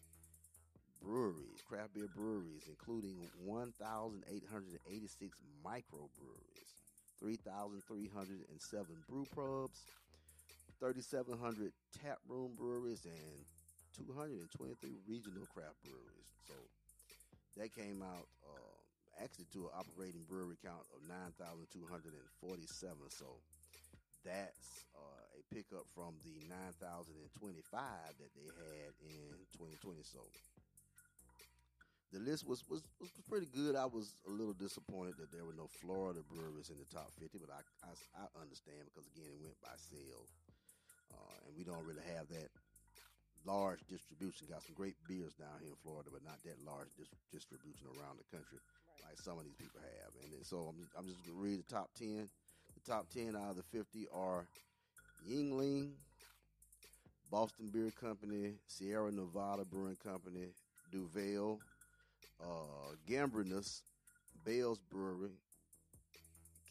breweries, 1.00 1.62
craft 1.68 1.94
beer 1.94 2.08
breweries, 2.16 2.66
including 2.68 3.30
1,886 3.44 5.38
microbreweries, 5.64 6.72
3,307 7.20 8.96
brew 9.08 9.25
pubs, 9.34 9.84
3,700 10.80 11.72
tap 12.02 12.18
room 12.28 12.54
breweries, 12.58 13.04
and 13.04 13.44
223 14.07 14.47
regional 15.09 15.47
craft 15.50 15.78
breweries. 15.83 16.31
So 16.47 16.55
that 17.59 17.75
came 17.75 18.02
out 18.02 18.26
uh, 18.47 18.78
actually 19.23 19.50
to 19.59 19.67
an 19.67 19.75
operating 19.75 20.23
brewery 20.31 20.59
count 20.62 20.87
of 20.95 21.02
9,247. 21.07 21.75
So 23.11 23.26
that's 24.23 24.87
uh, 24.95 25.38
a 25.38 25.43
pickup 25.55 25.87
from 25.95 26.14
the 26.23 26.38
9,025 26.78 27.26
that 28.23 28.33
they 28.35 28.49
had 28.50 28.90
in 29.02 29.35
2020. 29.59 30.02
So 30.07 30.23
the 32.12 32.23
list 32.25 32.49
was, 32.49 32.64
was, 32.71 32.81
was 33.00 33.12
pretty 33.28 33.49
good. 33.52 33.76
I 33.76 33.85
was 33.85 34.17
a 34.25 34.33
little 34.33 34.57
disappointed 34.57 35.21
that 35.21 35.28
there 35.28 35.45
were 35.45 35.57
no 35.57 35.69
Florida 35.69 36.25
breweries 36.25 36.73
in 36.73 36.81
the 36.81 36.88
top 36.88 37.12
50, 37.21 37.37
but 37.37 37.52
I, 37.52 37.61
I, 37.85 37.93
I 38.17 38.25
understand 38.40 38.88
because, 38.88 39.05
again, 39.12 39.28
it 39.28 39.40
went 39.45 39.61
by 39.61 39.76
sale. 39.76 40.25
Uh, 41.12 41.37
and 41.45 41.52
we 41.57 41.64
don't 41.64 41.85
really 41.85 42.05
have 42.17 42.28
that 42.33 42.49
large 43.47 43.80
distribution. 43.88 44.49
Got 44.50 44.62
some 44.62 44.75
great 44.75 44.97
beers 45.07 45.35
down 45.35 45.59
here 45.61 45.71
in 45.71 45.80
Florida, 45.83 46.11
but 46.12 46.25
not 46.25 46.38
that 46.45 46.59
large 46.66 46.90
dis- 46.97 47.12
distribution 47.33 47.87
around 47.99 48.18
the 48.18 48.28
country 48.35 48.59
like 49.09 49.18
some 49.18 49.38
of 49.38 49.45
these 49.45 49.57
people 49.57 49.80
have. 49.80 50.12
And 50.23 50.33
then, 50.33 50.45
so 50.45 50.68
I'm, 50.68 50.87
I'm 50.99 51.07
just 51.07 51.25
going 51.25 51.37
to 51.37 51.42
read 51.42 51.59
the 51.59 51.73
top 51.73 51.90
10. 51.99 52.28
The 52.75 52.90
top 52.90 53.09
10 53.11 53.37
out 53.37 53.50
of 53.50 53.57
the 53.57 53.62
50 53.73 54.07
are 54.14 54.45
Yuengling, 55.28 55.90
Boston 57.30 57.71
Beer 57.73 57.90
Company, 58.00 58.54
Sierra 58.66 59.11
Nevada 59.11 59.64
Brewing 59.64 59.97
Company, 60.02 60.49
Duvel, 60.92 61.59
uh, 62.42 62.95
Gambrinus, 63.09 63.80
Bell's 64.45 64.78
Brewery, 64.90 65.30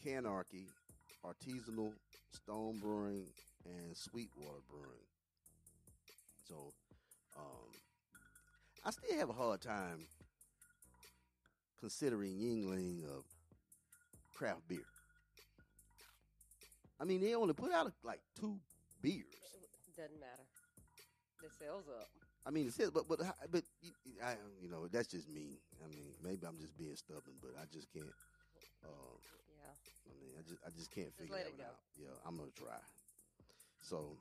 Canarchy, 0.04 0.66
Artisanal, 1.24 1.92
Stone 2.32 2.78
Brewing, 2.78 3.26
and 3.64 3.96
Sweetwater 3.96 4.62
Brewing. 4.70 5.17
So, 6.48 6.72
um, 7.36 7.68
I 8.84 8.90
still 8.90 9.18
have 9.18 9.28
a 9.28 9.32
hard 9.34 9.60
time 9.60 10.06
considering 11.78 12.32
Yuengling 12.32 13.04
a 13.04 13.20
craft 14.36 14.66
beer. 14.66 14.78
I 17.00 17.04
mean, 17.04 17.20
they 17.20 17.34
only 17.34 17.54
put 17.54 17.72
out 17.72 17.92
like 18.02 18.20
two 18.38 18.58
beers. 19.02 19.24
Doesn't 19.96 20.18
matter. 20.20 20.46
The 21.42 21.48
sales 21.64 21.84
up. 22.00 22.08
I 22.46 22.50
mean, 22.50 22.66
it 22.68 22.72
says, 22.72 22.90
but 22.90 23.06
but 23.08 23.20
but 23.50 23.62
I, 24.24 24.34
you 24.62 24.70
know, 24.70 24.88
that's 24.88 25.08
just 25.08 25.28
me. 25.28 25.58
I 25.84 25.88
mean, 25.88 26.14
maybe 26.24 26.46
I'm 26.46 26.58
just 26.58 26.76
being 26.78 26.96
stubborn, 26.96 27.34
but 27.42 27.50
I 27.60 27.66
just 27.72 27.92
can't. 27.92 28.06
Uh, 28.84 29.14
Yeah. 29.58 29.74
I 30.08 30.14
mean, 30.22 30.32
I 30.38 30.42
just 30.48 30.60
I 30.66 30.70
just 30.70 30.90
can't 30.90 31.08
Just 31.18 31.18
figure 31.18 31.36
that 31.36 31.46
it 31.46 31.52
one 31.52 31.58
go. 31.58 31.64
out. 31.66 31.78
Yeah, 32.00 32.14
I'm 32.26 32.36
gonna 32.36 32.50
try. 32.56 32.78
So 33.82 34.16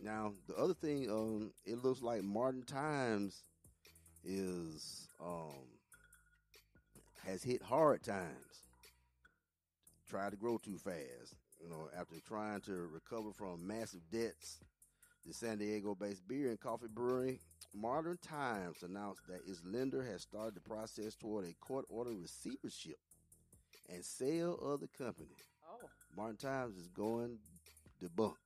now 0.00 0.32
the 0.48 0.54
other 0.56 0.74
thing, 0.74 1.10
um, 1.10 1.52
it 1.64 1.82
looks 1.82 2.02
like 2.02 2.22
Modern 2.22 2.62
Times 2.62 3.42
is 4.24 5.08
um 5.20 5.54
has 7.26 7.42
hit 7.42 7.62
hard 7.62 8.02
times. 8.02 8.60
Tried 10.08 10.30
to 10.30 10.36
grow 10.36 10.58
too 10.58 10.78
fast. 10.78 11.34
You 11.62 11.68
know, 11.68 11.88
after 11.98 12.16
trying 12.26 12.60
to 12.62 12.88
recover 12.92 13.32
from 13.32 13.66
massive 13.66 14.02
debts, 14.12 14.60
the 15.26 15.34
San 15.34 15.58
Diego-based 15.58 16.28
beer 16.28 16.50
and 16.50 16.60
coffee 16.60 16.86
brewery 16.88 17.40
Modern 17.74 18.16
Times 18.18 18.82
announced 18.82 19.22
that 19.28 19.40
its 19.46 19.60
lender 19.64 20.02
has 20.02 20.22
started 20.22 20.54
the 20.54 20.60
process 20.60 21.14
toward 21.14 21.44
a 21.44 21.54
court-ordered 21.60 22.16
receivership 22.20 22.98
and 23.88 24.04
sale 24.04 24.58
of 24.62 24.80
the 24.80 24.88
company. 24.88 25.36
Oh. 25.68 25.88
Modern 26.16 26.36
Times 26.36 26.76
is 26.76 26.88
going 26.88 27.38
to 28.00 28.08
debunk. 28.08 28.36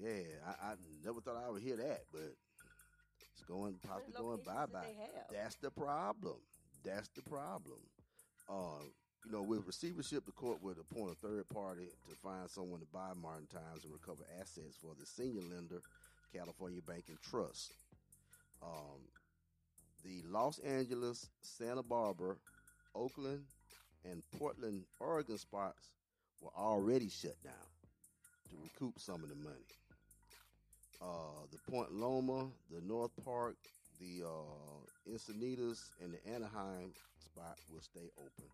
Yeah, 0.00 0.26
I, 0.46 0.72
I 0.72 0.74
never 1.04 1.20
thought 1.20 1.42
I 1.46 1.50
would 1.50 1.62
hear 1.62 1.76
that, 1.76 2.02
but 2.12 2.34
it's 3.32 3.42
going 3.48 3.76
possibly 3.86 4.12
going 4.18 4.38
bye 4.44 4.66
bye. 4.66 4.86
That's 5.32 5.56
the 5.56 5.70
problem. 5.70 6.36
That's 6.84 7.08
the 7.14 7.22
problem. 7.22 7.78
Uh, 8.48 8.84
you 9.24 9.32
know, 9.32 9.42
with 9.42 9.66
receivership, 9.66 10.26
the 10.26 10.32
court 10.32 10.62
would 10.62 10.76
appoint 10.78 11.12
a 11.12 11.26
third 11.26 11.48
party 11.48 11.86
to 12.08 12.14
find 12.22 12.50
someone 12.50 12.80
to 12.80 12.86
buy 12.92 13.12
Modern 13.16 13.46
Times 13.46 13.84
and 13.84 13.92
recover 13.92 14.24
assets 14.40 14.76
for 14.80 14.92
the 14.98 15.06
senior 15.06 15.40
lender 15.42 15.80
California 16.34 16.80
Bank 16.86 17.04
and 17.08 17.18
Trust. 17.22 17.72
Um, 18.62 19.00
the 20.04 20.22
Los 20.28 20.58
Angeles, 20.58 21.30
Santa 21.40 21.82
Barbara, 21.82 22.34
Oakland, 22.94 23.44
and 24.04 24.22
Portland, 24.38 24.82
Oregon 25.00 25.38
spots 25.38 25.90
were 26.42 26.50
already 26.58 27.08
shut 27.08 27.40
down 27.42 27.54
to 28.50 28.56
recoup 28.62 28.98
some 29.00 29.22
of 29.22 29.30
the 29.30 29.34
money. 29.36 29.64
Uh, 31.02 31.44
the 31.52 31.58
Point 31.70 31.92
Loma, 31.92 32.48
the 32.70 32.80
North 32.80 33.12
Park, 33.24 33.56
the 34.00 34.24
uh, 34.24 35.10
Encinitas, 35.10 35.90
and 36.02 36.14
the 36.14 36.20
Anaheim 36.26 36.92
spot 37.18 37.58
will 37.70 37.82
stay 37.82 38.08
open 38.18 38.50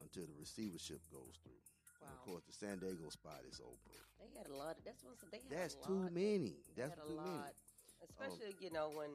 until 0.00 0.24
the 0.26 0.34
receivership 0.38 1.00
goes 1.10 1.38
through. 1.42 1.62
And 2.02 2.10
of 2.10 2.20
course, 2.26 2.42
the 2.46 2.52
San 2.54 2.78
Diego 2.78 3.08
spot 3.10 3.42
is 3.48 3.60
open. 3.62 3.94
They 4.18 4.30
had 4.38 4.50
a 4.50 4.56
lot. 4.56 4.78
Of, 4.78 4.84
that's 4.84 5.02
one. 5.02 5.14
They 5.30 5.38
had 5.38 5.50
That's 5.50 5.74
too 5.74 6.02
lot. 6.02 6.14
many. 6.14 6.58
They 6.74 6.82
That's 6.82 6.98
too 6.98 7.18
many. 7.18 7.42
Um, 7.42 7.54
especially 8.02 8.54
you 8.58 8.70
know 8.70 8.90
when 8.90 9.10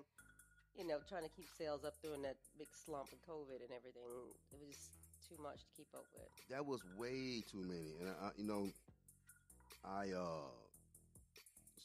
you 0.75 0.87
know 0.87 0.99
trying 1.07 1.23
to 1.23 1.31
keep 1.35 1.47
sales 1.57 1.83
up 1.83 1.95
during 2.03 2.21
that 2.23 2.35
big 2.57 2.67
slump 2.71 3.11
of 3.11 3.19
COVID 3.27 3.59
and 3.59 3.71
everything. 3.75 4.07
It 4.51 4.59
was 4.59 4.75
just 4.75 4.91
too 5.27 5.35
much 5.43 5.63
to 5.67 5.71
keep 5.75 5.87
up 5.95 6.07
with. 6.15 6.31
That 6.49 6.65
was 6.65 6.79
way 6.95 7.43
too 7.43 7.63
many, 7.63 7.99
and 7.99 8.09
I, 8.11 8.31
you 8.37 8.47
know, 8.47 8.71
I 9.83 10.11
uh 10.15 10.47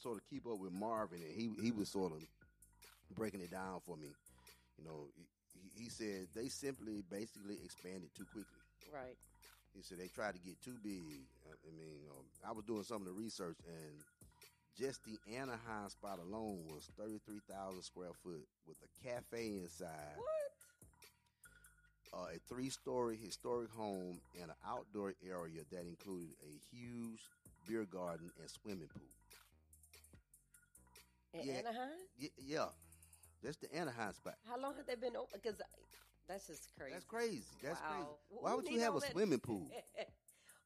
sort 0.03 0.17
of 0.17 0.29
keep 0.29 0.45
up 0.45 0.59
with 0.59 0.73
Marvin, 0.73 1.19
and 1.23 1.31
he 1.33 1.49
he 1.63 1.71
was 1.71 1.87
sort 1.89 2.11
of 2.11 2.19
breaking 3.15 3.41
it 3.41 3.51
down 3.51 3.79
for 3.85 3.95
me. 3.95 4.09
You 4.77 4.83
know, 4.85 5.07
he, 5.55 5.83
he 5.83 5.89
said 5.89 6.27
they 6.35 6.49
simply 6.49 7.03
basically 7.09 7.57
expanded 7.63 8.09
too 8.15 8.25
quickly. 8.25 8.59
Right. 8.93 9.15
He 9.73 9.81
said 9.81 9.97
they 9.97 10.07
tried 10.09 10.35
to 10.35 10.41
get 10.41 10.61
too 10.61 10.75
big. 10.83 11.01
I 11.49 11.71
mean, 11.79 12.03
um, 12.11 12.25
I 12.47 12.51
was 12.51 12.65
doing 12.65 12.83
some 12.83 13.01
of 13.01 13.05
the 13.07 13.13
research, 13.13 13.57
and 13.65 13.95
just 14.77 14.99
the 15.05 15.17
Anaheim 15.33 15.89
spot 15.89 16.19
alone 16.19 16.59
was 16.67 16.89
thirty 16.99 17.19
three 17.25 17.41
thousand 17.49 17.81
square 17.83 18.11
foot 18.23 18.45
with 18.67 18.77
a 18.83 19.07
cafe 19.07 19.47
inside, 19.63 20.17
What? 20.17 20.51
uh, 22.13 22.35
a 22.35 22.39
three 22.53 22.69
story 22.69 23.17
historic 23.17 23.71
home, 23.71 24.19
and 24.39 24.51
an 24.51 24.57
outdoor 24.67 25.13
area 25.25 25.61
that 25.71 25.85
included 25.87 26.35
a 26.43 26.75
huge 26.75 27.21
beer 27.67 27.85
garden 27.85 28.29
and 28.39 28.49
swimming 28.49 28.89
pool. 28.93 29.09
In 31.33 31.47
Yeah. 31.47 31.53
Anaheim? 31.53 31.97
Y- 32.19 32.29
yeah, 32.37 32.69
that's 33.41 33.57
the 33.57 33.73
Anaheim 33.73 34.13
spot. 34.13 34.37
How 34.47 34.57
long 34.59 34.75
have 34.77 34.85
they 34.85 34.95
been 34.95 35.15
open? 35.15 35.39
Because 35.41 35.59
that's 36.27 36.47
just 36.47 36.69
crazy. 36.77 36.93
That's 36.93 37.05
crazy. 37.05 37.43
That's 37.61 37.79
Wow. 37.81 37.89
crazy. 38.29 38.41
Why 38.41 38.49
who 38.51 38.55
would 38.57 38.69
you 38.69 38.79
have 38.81 38.95
a 38.95 38.99
that- 38.99 39.11
swimming 39.11 39.39
pool? 39.39 39.69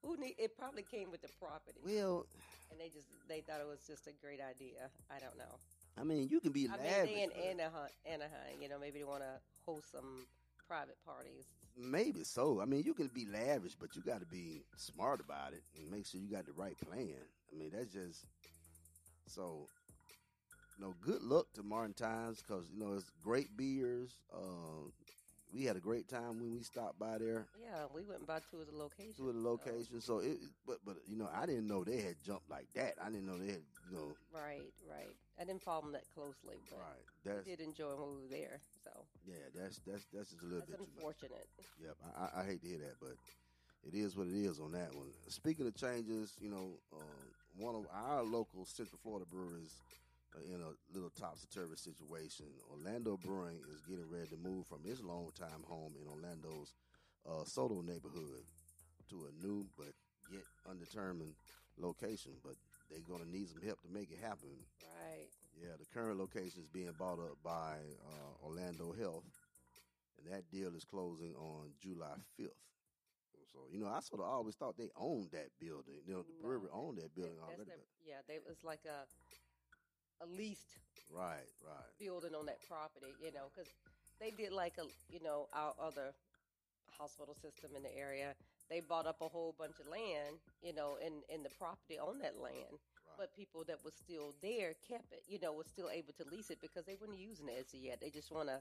Who 0.03 0.15
need? 0.15 0.35
It 0.37 0.55
probably 0.55 0.83
came 0.83 1.09
with 1.09 1.21
the 1.21 1.27
property, 1.39 1.81
Well, 1.83 2.27
and 2.69 2.79
they 2.79 2.87
just 2.89 3.07
they 3.27 3.41
thought 3.41 3.59
it 3.59 3.67
was 3.67 3.79
just 3.87 4.05
a 4.07 4.13
great 4.13 4.39
idea. 4.39 4.89
I 5.09 5.19
don't 5.19 5.35
know. 5.37 5.59
I 5.97 6.03
mean, 6.03 6.29
you 6.29 6.39
can 6.39 6.51
be 6.51 6.67
I 6.69 6.77
mean, 6.77 6.85
lavish. 6.85 7.09
they 7.15 7.23
in 7.23 7.31
Anaheim, 7.31 7.89
Anaheim. 8.05 8.61
You 8.61 8.69
know, 8.69 8.77
maybe 8.79 8.99
they 8.99 9.05
want 9.05 9.23
to 9.23 9.39
host 9.65 9.91
some 9.91 10.27
private 10.67 10.97
parties. 11.03 11.45
Maybe 11.75 12.23
so. 12.23 12.61
I 12.61 12.65
mean, 12.65 12.83
you 12.83 12.93
can 12.93 13.07
be 13.07 13.25
lavish, 13.25 13.75
but 13.75 13.95
you 13.95 14.03
got 14.03 14.19
to 14.19 14.25
be 14.27 14.63
smart 14.77 15.19
about 15.19 15.53
it 15.53 15.63
and 15.75 15.89
make 15.89 16.05
sure 16.05 16.21
you 16.21 16.27
got 16.29 16.45
the 16.45 16.53
right 16.53 16.77
plan. 16.77 17.17
I 17.51 17.55
mean, 17.57 17.71
that's 17.73 17.91
just 17.91 18.23
so. 19.25 19.67
You 20.77 20.85
know, 20.85 20.93
good 21.01 21.23
luck 21.23 21.47
to 21.55 21.63
Modern 21.63 21.93
Times 21.93 22.41
because 22.45 22.69
you 22.71 22.79
know 22.79 22.93
it's 22.93 23.09
great 23.23 23.55
beers. 23.57 24.11
Uh, 24.31 24.89
we 25.51 25.63
had 25.63 25.75
a 25.75 25.79
great 25.79 26.07
time 26.07 26.37
when 26.39 26.51
we 26.51 26.61
stopped 26.61 26.99
by 26.99 27.17
there 27.17 27.47
Yeah, 27.57 27.85
we 27.95 28.03
went 28.03 28.27
by 28.27 28.39
two 28.51 28.59
of 28.61 28.67
the 28.69 28.77
locations. 28.77 29.15
to 29.17 29.31
the 29.31 29.97
so- 29.99 29.99
So 29.99 30.19
it, 30.19 30.37
but 30.67 30.77
but 30.85 30.97
you 31.07 31.15
know, 31.15 31.29
I 31.33 31.45
didn't 31.47 31.67
know 31.67 31.83
they 31.83 32.01
had 32.01 32.21
jumped 32.21 32.49
like 32.49 32.67
that. 32.75 32.93
I 33.01 33.09
didn't 33.09 33.25
know 33.25 33.37
they 33.39 33.53
had 33.53 33.63
you 33.89 33.95
know 33.97 34.15
Right, 34.31 34.61
right. 34.87 35.15
I 35.39 35.45
didn't 35.45 35.63
follow 35.63 35.81
them 35.81 35.93
that 35.93 36.05
closely, 36.13 36.57
but 36.69 36.77
right. 36.79 37.05
we 37.25 37.31
That's 37.31 37.45
did 37.47 37.59
enjoy 37.61 37.95
when 37.95 38.15
we 38.15 38.21
were 38.23 38.29
there. 38.29 38.59
So 38.83 38.91
yeah. 39.25 39.33
That's 39.55 39.79
that's 39.79 40.05
that's 40.13 40.29
just 40.29 40.41
a 40.43 40.45
little 40.45 40.59
that's 40.59 40.71
bit 40.71 40.79
unfortunate. 40.95 41.47
Yep, 41.81 41.95
I, 42.15 42.21
I, 42.21 42.41
I 42.41 42.45
hate 42.45 42.61
to 42.61 42.67
hear 42.67 42.79
that, 42.79 42.99
but 43.01 43.15
it 43.87 43.95
is 43.97 44.15
what 44.15 44.27
it 44.27 44.35
is 44.35 44.59
on 44.59 44.73
that 44.73 44.93
one. 44.93 45.09
Speaking 45.27 45.65
of 45.65 45.75
changes, 45.75 46.35
you 46.39 46.49
know, 46.49 46.77
uh, 46.93 47.25
one 47.57 47.73
of 47.73 47.87
our 47.93 48.21
local 48.23 48.65
Central 48.65 48.99
Florida 49.01 49.25
breweries 49.31 49.73
in 50.45 50.61
a 50.61 50.71
little 50.93 51.09
topsy 51.09 51.47
turvy 51.53 51.75
situation. 51.75 52.45
Orlando 52.71 53.17
Brewing 53.17 53.59
is 53.73 53.81
getting 53.81 54.09
ready 54.09 54.27
to 54.29 54.37
move 54.37 54.67
from 54.67 54.79
its 54.85 55.01
longtime 55.01 55.63
home 55.65 55.93
in 55.99 56.07
Orlando's 56.07 56.73
uh, 57.27 57.43
SoDo 57.43 57.83
neighborhood 57.83 58.43
to 59.09 59.27
a 59.27 59.45
new 59.45 59.65
but 59.77 59.93
yet 60.31 60.43
undetermined 60.69 61.33
location. 61.77 62.33
But 62.43 62.55
they're 62.89 62.99
going 63.07 63.23
to 63.23 63.29
need 63.29 63.49
some 63.49 63.61
help 63.65 63.81
to 63.81 63.89
make 63.89 64.11
it 64.11 64.19
happen. 64.21 64.49
Right. 65.01 65.27
Yeah, 65.59 65.73
the 65.79 65.85
current 65.91 66.19
location 66.19 66.61
is 66.61 66.67
being 66.69 66.93
bought 66.99 67.19
up 67.19 67.37
by 67.43 67.77
uh, 68.05 68.45
Orlando 68.45 68.93
Health, 68.93 69.25
and 70.19 70.31
that 70.31 70.49
deal 70.51 70.75
is 70.75 70.85
closing 70.85 71.33
on 71.35 71.71
July 71.81 72.13
fifth. 72.37 72.53
So 73.51 73.59
you 73.71 73.79
know, 73.79 73.87
I 73.87 74.01
sort 74.01 74.21
of 74.21 74.27
always 74.27 74.53
thought 74.55 74.77
they 74.77 74.89
owned 74.95 75.29
that 75.31 75.49
building. 75.59 75.97
You 76.05 76.13
know, 76.13 76.21
the 76.21 76.35
brewery 76.43 76.69
owned 76.71 76.97
that 76.99 77.15
building 77.15 77.37
That- 77.37 77.45
already. 77.57 77.63
their- 77.65 77.89
yeah, 78.05 78.21
they 78.27 78.35
it 78.35 78.43
was 78.47 78.63
like 78.63 78.85
a 78.85 79.07
a 80.21 80.25
leased 80.25 80.77
but- 81.11 81.19
right, 81.19 81.47
right, 81.65 81.91
building 81.99 82.35
on 82.35 82.45
that 82.45 82.59
property, 82.67 83.13
you 83.23 83.31
know, 83.31 83.47
because 83.53 83.69
they 84.19 84.31
did 84.31 84.51
like 84.51 84.73
a, 84.77 84.85
you 85.13 85.21
know, 85.23 85.47
our 85.53 85.73
other 85.81 86.13
hospital 86.97 87.35
system 87.35 87.71
in 87.75 87.83
the 87.83 87.95
area. 87.95 88.33
They 88.69 88.81
bought 88.81 89.05
up 89.05 89.21
a 89.21 89.27
whole 89.27 89.55
bunch 89.57 89.79
of 89.79 89.87
land, 89.87 90.37
you 90.61 90.73
know, 90.73 90.97
and 91.03 91.23
in 91.29 91.43
the 91.43 91.49
property 91.57 91.97
on 91.99 92.19
that 92.19 92.41
land. 92.41 92.73
right. 92.73 93.17
But 93.17 93.35
people 93.35 93.63
that 93.67 93.77
was 93.85 93.93
still 93.93 94.33
there 94.41 94.73
kept 94.89 95.13
it, 95.13 95.23
you 95.29 95.39
know, 95.39 95.53
was 95.53 95.67
still 95.67 95.89
able 95.89 96.13
to 96.13 96.25
lease 96.29 96.49
it 96.49 96.59
because 96.61 96.83
they 96.85 96.95
weren't 96.99 97.17
using 97.17 97.47
it 97.47 97.55
as 97.65 97.73
yet. 97.73 98.01
They 98.01 98.09
just 98.09 98.31
want 98.31 98.49
to 98.49 98.59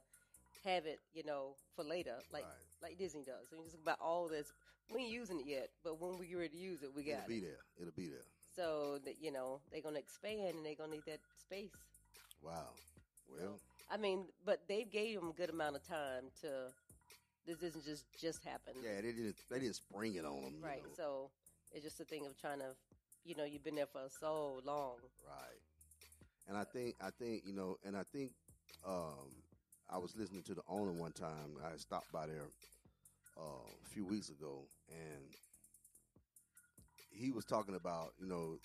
have 0.64 0.86
it, 0.86 1.00
you 1.12 1.24
know, 1.24 1.56
for 1.74 1.82
later, 1.84 2.16
like 2.32 2.44
Right. 2.44 2.90
like 2.90 2.98
Disney 2.98 3.24
does. 3.24 3.50
And 3.50 3.60
you 3.60 3.66
just 3.66 3.82
about 3.82 3.98
all 4.00 4.28
this, 4.28 4.52
we 4.92 5.00
ain't 5.02 5.10
using 5.10 5.40
it 5.40 5.46
yet, 5.46 5.70
but 5.82 6.00
when 6.00 6.18
we 6.18 6.26
get 6.26 6.36
ready 6.36 6.48
to 6.50 6.56
use 6.62 6.82
it, 6.82 6.94
we 6.94 7.02
got 7.02 7.24
It'll 7.24 7.28
be 7.28 7.38
it. 7.38 7.42
there. 7.42 7.58
It'll 7.80 7.92
be 7.96 8.08
there. 8.08 8.24
So 8.56 8.98
that 9.04 9.16
you 9.20 9.30
know 9.30 9.60
they're 9.70 9.82
gonna 9.82 9.98
expand 9.98 10.56
and 10.56 10.64
they're 10.64 10.74
gonna 10.74 10.92
need 10.92 11.04
that 11.06 11.20
space. 11.38 11.76
Wow. 12.42 12.70
Well, 13.28 13.58
I 13.90 13.96
mean, 13.96 14.24
but 14.44 14.60
they 14.68 14.84
gave 14.84 15.20
them 15.20 15.30
a 15.30 15.32
good 15.32 15.50
amount 15.50 15.76
of 15.76 15.86
time 15.86 16.24
to. 16.42 16.72
This 17.46 17.58
doesn't 17.58 17.84
just 17.84 18.04
just 18.20 18.44
happen, 18.44 18.74
yeah, 18.82 18.96
they 18.96 19.12
didn't. 19.12 19.36
They 19.50 19.60
didn't 19.60 19.76
spring 19.76 20.14
it 20.16 20.24
on 20.24 20.42
them. 20.42 20.54
right? 20.60 20.82
Know. 20.82 20.90
So 20.96 21.30
it's 21.72 21.84
just 21.84 22.00
a 22.00 22.04
thing 22.04 22.26
of 22.26 22.36
trying 22.40 22.58
to, 22.58 22.74
you 23.24 23.36
know, 23.36 23.44
you've 23.44 23.62
been 23.62 23.76
there 23.76 23.86
for 23.86 24.00
so 24.20 24.60
long. 24.64 24.94
Right. 25.24 25.60
And 26.48 26.56
I 26.56 26.64
think 26.64 26.96
I 27.00 27.10
think 27.10 27.42
you 27.46 27.52
know, 27.52 27.76
and 27.84 27.96
I 27.96 28.02
think 28.02 28.32
um, 28.84 29.30
I 29.88 29.98
was 29.98 30.16
listening 30.16 30.42
to 30.44 30.54
the 30.54 30.62
owner 30.68 30.92
one 30.92 31.12
time. 31.12 31.54
I 31.64 31.76
stopped 31.76 32.10
by 32.10 32.26
there 32.26 32.48
uh, 33.38 33.66
a 33.84 33.88
few 33.90 34.04
weeks 34.04 34.28
ago, 34.30 34.64
and 34.88 35.22
he 37.16 37.30
was 37.30 37.44
talking 37.44 37.74
about 37.74 38.12
you 38.20 38.26
know 38.26 38.58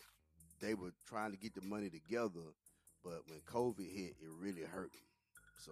they 0.62 0.74
were 0.74 0.92
trying 1.08 1.32
to 1.32 1.38
get 1.38 1.56
the 1.56 1.62
money 1.62 1.90
together, 1.90 2.54
but 3.04 3.22
when 3.28 3.40
COVID 3.46 3.90
hit, 3.90 4.16
it 4.22 4.30
really 4.40 4.62
hurt 4.62 4.92
them. 4.92 5.02
So 5.58 5.72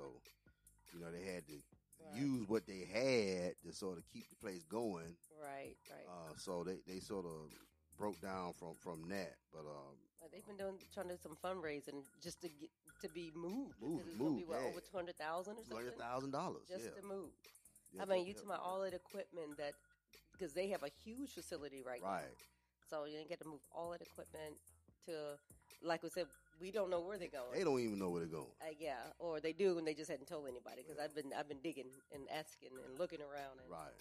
you 0.94 1.00
know 1.02 1.12
they 1.12 1.32
had 1.32 1.46
to 1.48 1.54
Right. 2.00 2.22
use 2.22 2.48
what 2.48 2.66
they 2.66 2.88
had 2.88 3.60
to 3.68 3.76
sort 3.76 3.98
of 3.98 4.04
keep 4.14 4.30
the 4.30 4.36
place 4.38 4.64
going. 4.64 5.18
Right, 5.42 5.76
right. 5.92 6.08
Uh, 6.08 6.34
so 6.38 6.64
they, 6.64 6.78
they 6.88 7.00
sort 7.02 7.26
of 7.26 7.52
broke 7.98 8.22
down 8.22 8.54
from 8.54 8.76
from 8.80 9.10
that, 9.10 9.36
but 9.52 9.68
um, 9.68 10.00
they've 10.32 10.46
been 10.48 10.56
doing 10.56 10.80
trying 10.94 11.10
to 11.10 11.16
do 11.16 11.20
some 11.22 11.36
fundraising 11.44 12.04
just 12.24 12.42
to 12.42 12.48
get 12.48 12.70
to 13.02 13.10
be 13.10 13.32
moved. 13.36 13.76
Move, 13.82 14.00
it's 14.08 14.18
gonna 14.18 14.32
be 14.32 14.40
move, 14.40 14.48
what, 14.48 14.62
yeah. 14.62 14.68
over 14.70 14.80
two 14.80 14.96
hundred 14.96 15.18
thousand 15.18 15.58
or 15.58 15.64
two 15.68 15.76
hundred 15.76 15.92
something 15.92 16.08
thousand 16.08 16.32
dollars. 16.32 16.64
just 16.70 16.86
yeah. 16.86 17.02
to 17.02 17.08
move. 17.08 17.32
Yeah, 17.92 18.04
I 18.04 18.06
mean, 18.06 18.26
you 18.26 18.34
talking 18.34 18.48
about 18.50 18.64
them. 18.64 18.72
all 18.72 18.82
that 18.82 18.94
equipment 18.94 19.58
that 19.58 19.74
because 20.32 20.54
they 20.54 20.70
have 20.70 20.84
a 20.84 20.92
huge 21.04 21.32
facility 21.32 21.84
right, 21.86 22.02
now. 22.02 22.24
right. 22.24 22.40
So 22.90 23.06
you 23.06 23.18
didn't 23.18 23.30
get 23.30 23.40
to 23.40 23.48
move 23.48 23.62
all 23.74 23.92
that 23.92 24.02
equipment 24.02 24.58
to, 25.06 25.38
like 25.84 26.02
we 26.02 26.10
said, 26.10 26.26
we 26.60 26.72
don't 26.72 26.90
know 26.90 27.00
where 27.00 27.18
they're 27.18 27.30
going. 27.32 27.54
They 27.54 27.64
don't 27.64 27.80
even 27.80 28.00
know 28.00 28.10
where 28.10 28.22
they're 28.22 28.34
going. 28.34 28.52
Uh, 28.62 28.74
yeah, 28.80 29.14
or 29.20 29.40
they 29.40 29.54
do 29.54 29.78
and 29.78 29.88
they 29.88 29.94
just 29.94 30.10
hadn't 30.10 30.28
told 30.28 30.48
anybody 30.48 30.82
because 30.84 31.00
I've 31.00 31.16
been 31.16 31.32
I've 31.38 31.48
been 31.48 31.62
digging 31.64 31.88
and 32.14 32.24
asking 32.34 32.70
and 32.84 32.98
looking 33.00 33.22
around 33.22 33.62
and 33.62 33.70
Right, 33.70 33.96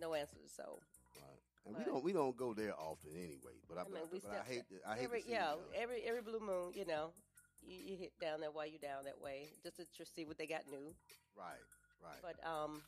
no 0.00 0.14
answers. 0.14 0.50
So 0.56 0.80
right. 1.16 1.40
And 1.66 1.76
we 1.76 1.84
don't 1.84 2.02
we 2.02 2.12
don't 2.12 2.36
go 2.36 2.54
there 2.54 2.74
often 2.74 3.12
anyway. 3.14 3.60
But 3.68 3.78
I, 3.78 3.82
I 3.82 3.84
mean, 3.84 3.92
but, 4.00 4.12
we 4.12 4.18
but 4.20 4.32
I 4.32 4.48
hate 4.48 4.66
to, 4.70 4.76
I 4.88 4.94
hate 4.96 5.04
every 5.04 5.24
yeah 5.28 5.54
every 5.76 6.02
every 6.02 6.22
blue 6.22 6.40
moon, 6.40 6.72
you 6.74 6.86
know, 6.86 7.12
you, 7.62 7.92
you 7.92 7.96
hit 7.96 8.18
down 8.18 8.40
there 8.40 8.50
while 8.50 8.66
you 8.66 8.78
down 8.78 9.04
that 9.04 9.20
way 9.20 9.48
just 9.62 9.76
to 9.76 9.84
tr- 9.94 10.08
see 10.08 10.24
what 10.24 10.38
they 10.38 10.46
got 10.46 10.66
new. 10.70 10.94
right, 11.36 11.62
right. 12.02 12.18
But 12.22 12.40
um, 12.48 12.80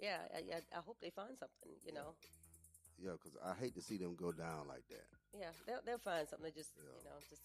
yeah, 0.00 0.18
I, 0.34 0.38
I, 0.38 0.78
I 0.78 0.80
hope 0.84 0.98
they 1.00 1.10
find 1.10 1.38
something. 1.38 1.72
You 1.86 1.94
know, 1.94 2.14
yeah, 3.02 3.12
because 3.12 3.36
I 3.44 3.54
hate 3.54 3.74
to 3.74 3.82
see 3.82 3.96
them 3.96 4.14
go 4.16 4.32
down 4.32 4.68
like 4.68 4.86
that. 4.88 5.06
yeah, 5.38 5.50
they'll 5.66 5.80
they'll 5.84 5.98
find 5.98 6.28
something. 6.28 6.44
They 6.44 6.56
just 6.56 6.72
Yeah. 6.76 6.98
you 6.98 7.04
know 7.04 7.16
just 7.28 7.42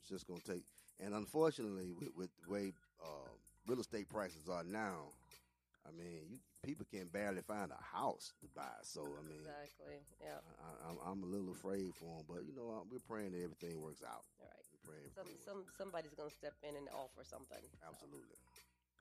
It's 0.00 0.08
just 0.08 0.26
gonna 0.26 0.40
take. 0.40 0.64
And 1.00 1.14
unfortunately, 1.14 1.92
with, 1.92 2.10
with 2.16 2.30
the 2.42 2.50
way 2.50 2.72
uh, 3.02 3.30
real 3.66 3.80
estate 3.80 4.08
prices 4.08 4.48
are 4.48 4.64
now, 4.64 5.14
I 5.86 5.92
mean, 5.92 6.26
you 6.28 6.38
people 6.64 6.86
can 6.90 7.06
barely 7.06 7.40
find 7.42 7.70
a 7.70 7.82
house 7.82 8.32
to 8.40 8.46
buy. 8.54 8.74
So 8.82 9.02
I 9.06 9.22
mean, 9.22 9.38
exactly 9.38 10.02
yeah. 10.20 10.42
I, 10.58 10.90
I'm, 10.90 10.98
I'm 11.06 11.22
a 11.22 11.26
little 11.26 11.52
afraid 11.52 11.94
for 11.94 12.18
them, 12.18 12.24
but 12.26 12.42
you 12.44 12.54
know, 12.56 12.68
uh, 12.68 12.84
we're 12.90 13.04
praying 13.06 13.32
that 13.32 13.42
everything 13.42 13.80
works 13.80 14.02
out. 14.02 14.26
All 14.42 14.50
right. 14.50 14.64
We're 14.72 14.92
pray 14.92 15.02
some 15.14 15.30
some 15.44 15.60
somebody's 15.76 16.14
gonna 16.18 16.34
step 16.34 16.54
in 16.66 16.74
and 16.74 16.88
offer 16.90 17.22
something. 17.22 17.62
So, 17.78 17.86
Absolutely. 17.88 18.36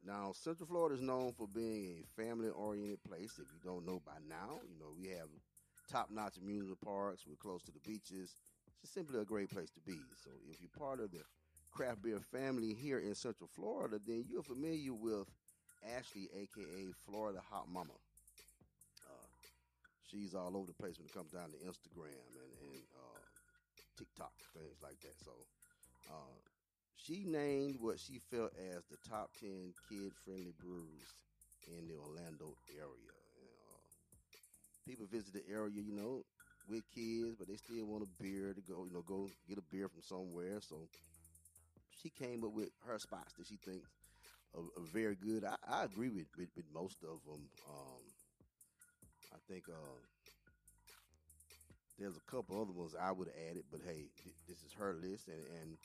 Now, 0.05 0.31
Central 0.33 0.67
Florida 0.67 0.95
is 0.95 1.01
known 1.01 1.33
for 1.33 1.47
being 1.47 2.03
a 2.03 2.21
family-oriented 2.21 3.03
place. 3.03 3.39
If 3.39 3.47
you 3.51 3.59
don't 3.63 3.85
know 3.85 4.01
by 4.05 4.19
now, 4.29 4.59
you 4.63 4.79
know 4.79 4.93
we 4.97 5.09
have 5.09 5.27
top-notch 5.91 6.37
amusement 6.37 6.79
parks. 6.81 7.25
We're 7.27 7.35
close 7.35 7.63
to 7.63 7.71
the 7.71 7.79
beaches. 7.79 8.35
It's 8.67 8.81
just 8.81 8.93
simply 8.93 9.19
a 9.19 9.25
great 9.25 9.49
place 9.49 9.69
to 9.71 9.81
be. 9.81 9.97
So, 10.23 10.31
if 10.49 10.61
you're 10.61 10.69
part 10.77 10.99
of 10.99 11.11
the 11.11 11.23
craft 11.71 12.03
beer 12.03 12.19
family 12.19 12.73
here 12.73 12.99
in 12.99 13.15
Central 13.15 13.49
Florida, 13.53 13.99
then 14.05 14.25
you're 14.29 14.43
familiar 14.43 14.93
with 14.93 15.27
Ashley, 15.95 16.29
aka 16.33 16.93
Florida 17.05 17.41
Hot 17.51 17.67
Mama. 17.69 17.93
Uh, 19.03 19.27
she's 20.09 20.33
all 20.35 20.55
over 20.55 20.67
the 20.67 20.73
place 20.73 20.97
when 20.97 21.07
it 21.07 21.13
comes 21.13 21.31
down 21.31 21.51
to 21.51 21.57
Instagram 21.57 22.23
and 22.31 22.51
and 22.71 22.81
uh, 22.95 23.19
TikTok 23.97 24.31
things 24.53 24.77
like 24.81 24.99
that. 25.01 25.17
So. 25.23 25.31
Uh, 26.09 26.56
she 27.07 27.23
named 27.25 27.77
what 27.79 27.99
she 27.99 28.19
felt 28.19 28.51
as 28.75 28.83
the 28.85 28.97
top 29.09 29.31
10 29.39 29.73
kid 29.87 30.13
friendly 30.25 30.53
breweries 30.59 31.15
in 31.67 31.87
the 31.87 31.95
Orlando 31.95 32.57
area. 32.69 33.13
Uh, 33.41 33.79
people 34.85 35.05
visit 35.07 35.33
the 35.33 35.47
area, 35.49 35.81
you 35.81 35.91
know, 35.93 36.25
with 36.67 36.89
kids, 36.93 37.35
but 37.37 37.47
they 37.47 37.55
still 37.55 37.85
want 37.85 38.03
a 38.03 38.23
beer 38.23 38.53
to 38.53 38.61
go, 38.61 38.85
you 38.85 38.93
know, 38.93 39.01
go 39.01 39.31
get 39.47 39.57
a 39.57 39.61
beer 39.61 39.87
from 39.87 40.01
somewhere. 40.01 40.59
So 40.61 40.89
she 41.95 42.09
came 42.09 42.43
up 42.43 42.51
with 42.53 42.69
her 42.85 42.99
spots 42.99 43.33
that 43.35 43.47
she 43.47 43.57
thinks 43.57 43.89
are, 44.55 44.61
are 44.77 44.87
very 44.93 45.15
good. 45.15 45.45
I, 45.45 45.55
I 45.67 45.83
agree 45.85 46.09
with, 46.09 46.27
with, 46.37 46.49
with 46.55 46.65
most 46.73 47.03
of 47.03 47.19
them. 47.25 47.49
Um, 47.69 48.03
I 49.33 49.37
think 49.47 49.69
uh, 49.69 49.99
there's 51.97 52.17
a 52.17 52.31
couple 52.31 52.61
other 52.61 52.71
ones 52.71 52.95
I 52.99 53.11
would 53.11 53.27
have 53.27 53.37
added, 53.49 53.65
but 53.71 53.81
hey, 53.83 54.09
th- 54.23 54.35
this 54.47 54.63
is 54.63 54.73
her 54.73 54.93
list, 54.93 55.27
and, 55.27 55.45
and 55.61 55.77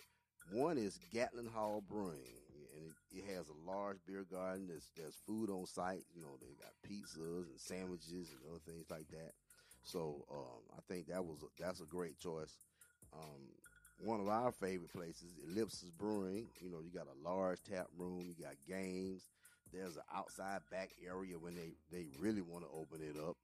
one 0.50 0.78
is 0.78 0.98
Gatlin 1.12 1.46
Hall 1.46 1.82
Brewing, 1.88 2.36
and 2.74 2.84
it, 2.86 3.18
it 3.18 3.36
has 3.36 3.46
a 3.48 3.70
large 3.70 3.98
beer 4.06 4.24
garden. 4.30 4.66
There's 4.68 4.88
there's 4.96 5.16
food 5.26 5.50
on 5.50 5.66
site. 5.66 6.04
You 6.14 6.22
know, 6.22 6.36
they 6.40 6.54
got 6.60 6.72
pizzas 6.88 7.48
and 7.50 7.60
sandwiches 7.60 8.30
and 8.30 8.40
other 8.50 8.60
things 8.66 8.86
like 8.90 9.08
that. 9.10 9.32
So 9.84 10.24
um, 10.30 10.62
I 10.76 10.80
think 10.88 11.08
that 11.08 11.24
was 11.24 11.42
a, 11.42 11.62
that's 11.62 11.80
a 11.80 11.86
great 11.86 12.18
choice. 12.18 12.54
Um, 13.12 13.50
one 14.04 14.20
of 14.20 14.28
our 14.28 14.52
favorite 14.52 14.92
places, 14.92 15.38
Ellipsis 15.48 15.90
Brewing. 15.90 16.48
You 16.60 16.70
know, 16.70 16.80
you 16.80 16.90
got 16.90 17.06
a 17.06 17.28
large 17.28 17.62
tap 17.62 17.86
room. 17.96 18.24
You 18.26 18.44
got 18.44 18.54
games. 18.66 19.28
There's 19.72 19.96
an 19.96 20.02
outside 20.14 20.60
back 20.70 20.90
area 21.06 21.38
when 21.38 21.54
they 21.54 21.72
they 21.90 22.06
really 22.18 22.42
want 22.42 22.64
to 22.64 22.70
open 22.70 23.00
it 23.00 23.16
up. 23.18 23.36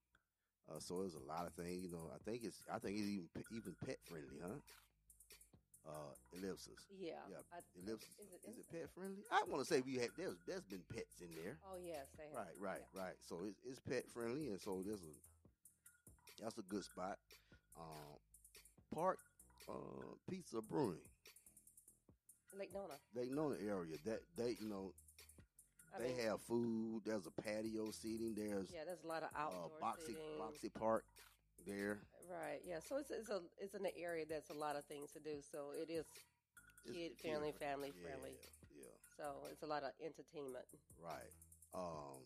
Uh, 0.70 0.78
so 0.78 1.00
there's 1.00 1.14
a 1.14 1.28
lot 1.28 1.46
of 1.46 1.54
things. 1.54 1.82
You 1.84 1.90
know, 1.90 2.10
I 2.14 2.18
think 2.28 2.44
it's 2.44 2.62
I 2.72 2.78
think 2.78 2.98
it's 2.98 3.08
even 3.08 3.28
even 3.50 3.74
pet 3.84 3.98
friendly, 4.04 4.38
huh? 4.42 4.58
Uh, 5.88 6.12
Ellipsis. 6.36 6.84
yeah, 7.00 7.14
Yeah, 7.30 7.38
I- 7.50 7.64
Ellipsis. 7.82 8.12
Is 8.20 8.28
it, 8.32 8.40
Is 8.50 8.58
it 8.58 8.66
pet 8.70 8.90
friendly? 8.94 9.24
I 9.32 9.42
want 9.48 9.64
to 9.64 9.68
say 9.72 9.80
we 9.80 9.96
have 9.96 10.10
there's 10.18 10.36
there's 10.46 10.64
been 10.64 10.84
pets 10.92 11.20
in 11.22 11.34
there. 11.34 11.56
Oh 11.64 11.78
yes, 11.82 12.06
they 12.18 12.24
have. 12.24 12.44
Right, 12.44 12.54
right, 12.60 12.82
Yeah. 12.94 13.02
right. 13.02 13.16
So 13.26 13.40
it's, 13.48 13.58
it's 13.64 13.80
pet 13.80 14.04
friendly, 14.12 14.48
and 14.48 14.60
so 14.60 14.82
there's 14.84 15.00
a 15.02 16.42
that's 16.42 16.58
a 16.58 16.62
good 16.62 16.84
spot. 16.84 17.16
Um, 17.78 18.18
Park 18.94 19.18
uh, 19.68 19.72
Pizza 20.30 20.60
Brewing, 20.60 21.00
Lake 22.58 22.72
Nona. 22.74 22.94
they 23.14 23.28
know 23.28 23.52
the 23.54 23.64
area 23.66 23.96
that 24.04 24.20
they 24.36 24.56
you 24.60 24.68
know 24.68 24.92
I 25.96 26.00
they 26.00 26.12
mean, 26.12 26.26
have 26.26 26.40
food. 26.42 27.00
There's 27.06 27.26
a 27.26 27.42
patio 27.42 27.90
seating. 27.92 28.34
There's 28.36 28.70
Yeah, 28.70 28.84
there's 28.84 29.04
a 29.04 29.06
lot 29.08 29.22
of 29.22 29.30
uh, 29.34 29.40
outdoor 29.40 29.70
Boxi 29.80 30.06
seating. 30.06 30.38
Boxi 30.38 30.68
Park 30.78 31.04
there. 31.66 31.98
Right. 32.28 32.60
Yeah. 32.64 32.80
So 32.80 32.96
it's 32.98 33.10
it's 33.10 33.30
a 33.30 33.40
it's 33.58 33.74
an 33.74 33.86
area 33.96 34.24
that's 34.28 34.50
a 34.50 34.54
lot 34.54 34.76
of 34.76 34.84
things 34.84 35.10
to 35.12 35.20
do. 35.20 35.40
So 35.40 35.72
it 35.74 35.90
is 35.90 36.04
It's 36.84 36.94
kid 36.96 37.12
friendly, 37.20 37.52
family 37.52 37.92
Yeah, 37.96 38.08
friendly. 38.08 38.36
Yeah, 38.76 38.94
So 39.16 39.48
it's 39.50 39.62
a 39.62 39.66
lot 39.66 39.82
of 39.82 39.92
entertainment. 40.00 40.66
right. 41.02 41.32
Um, 41.74 42.20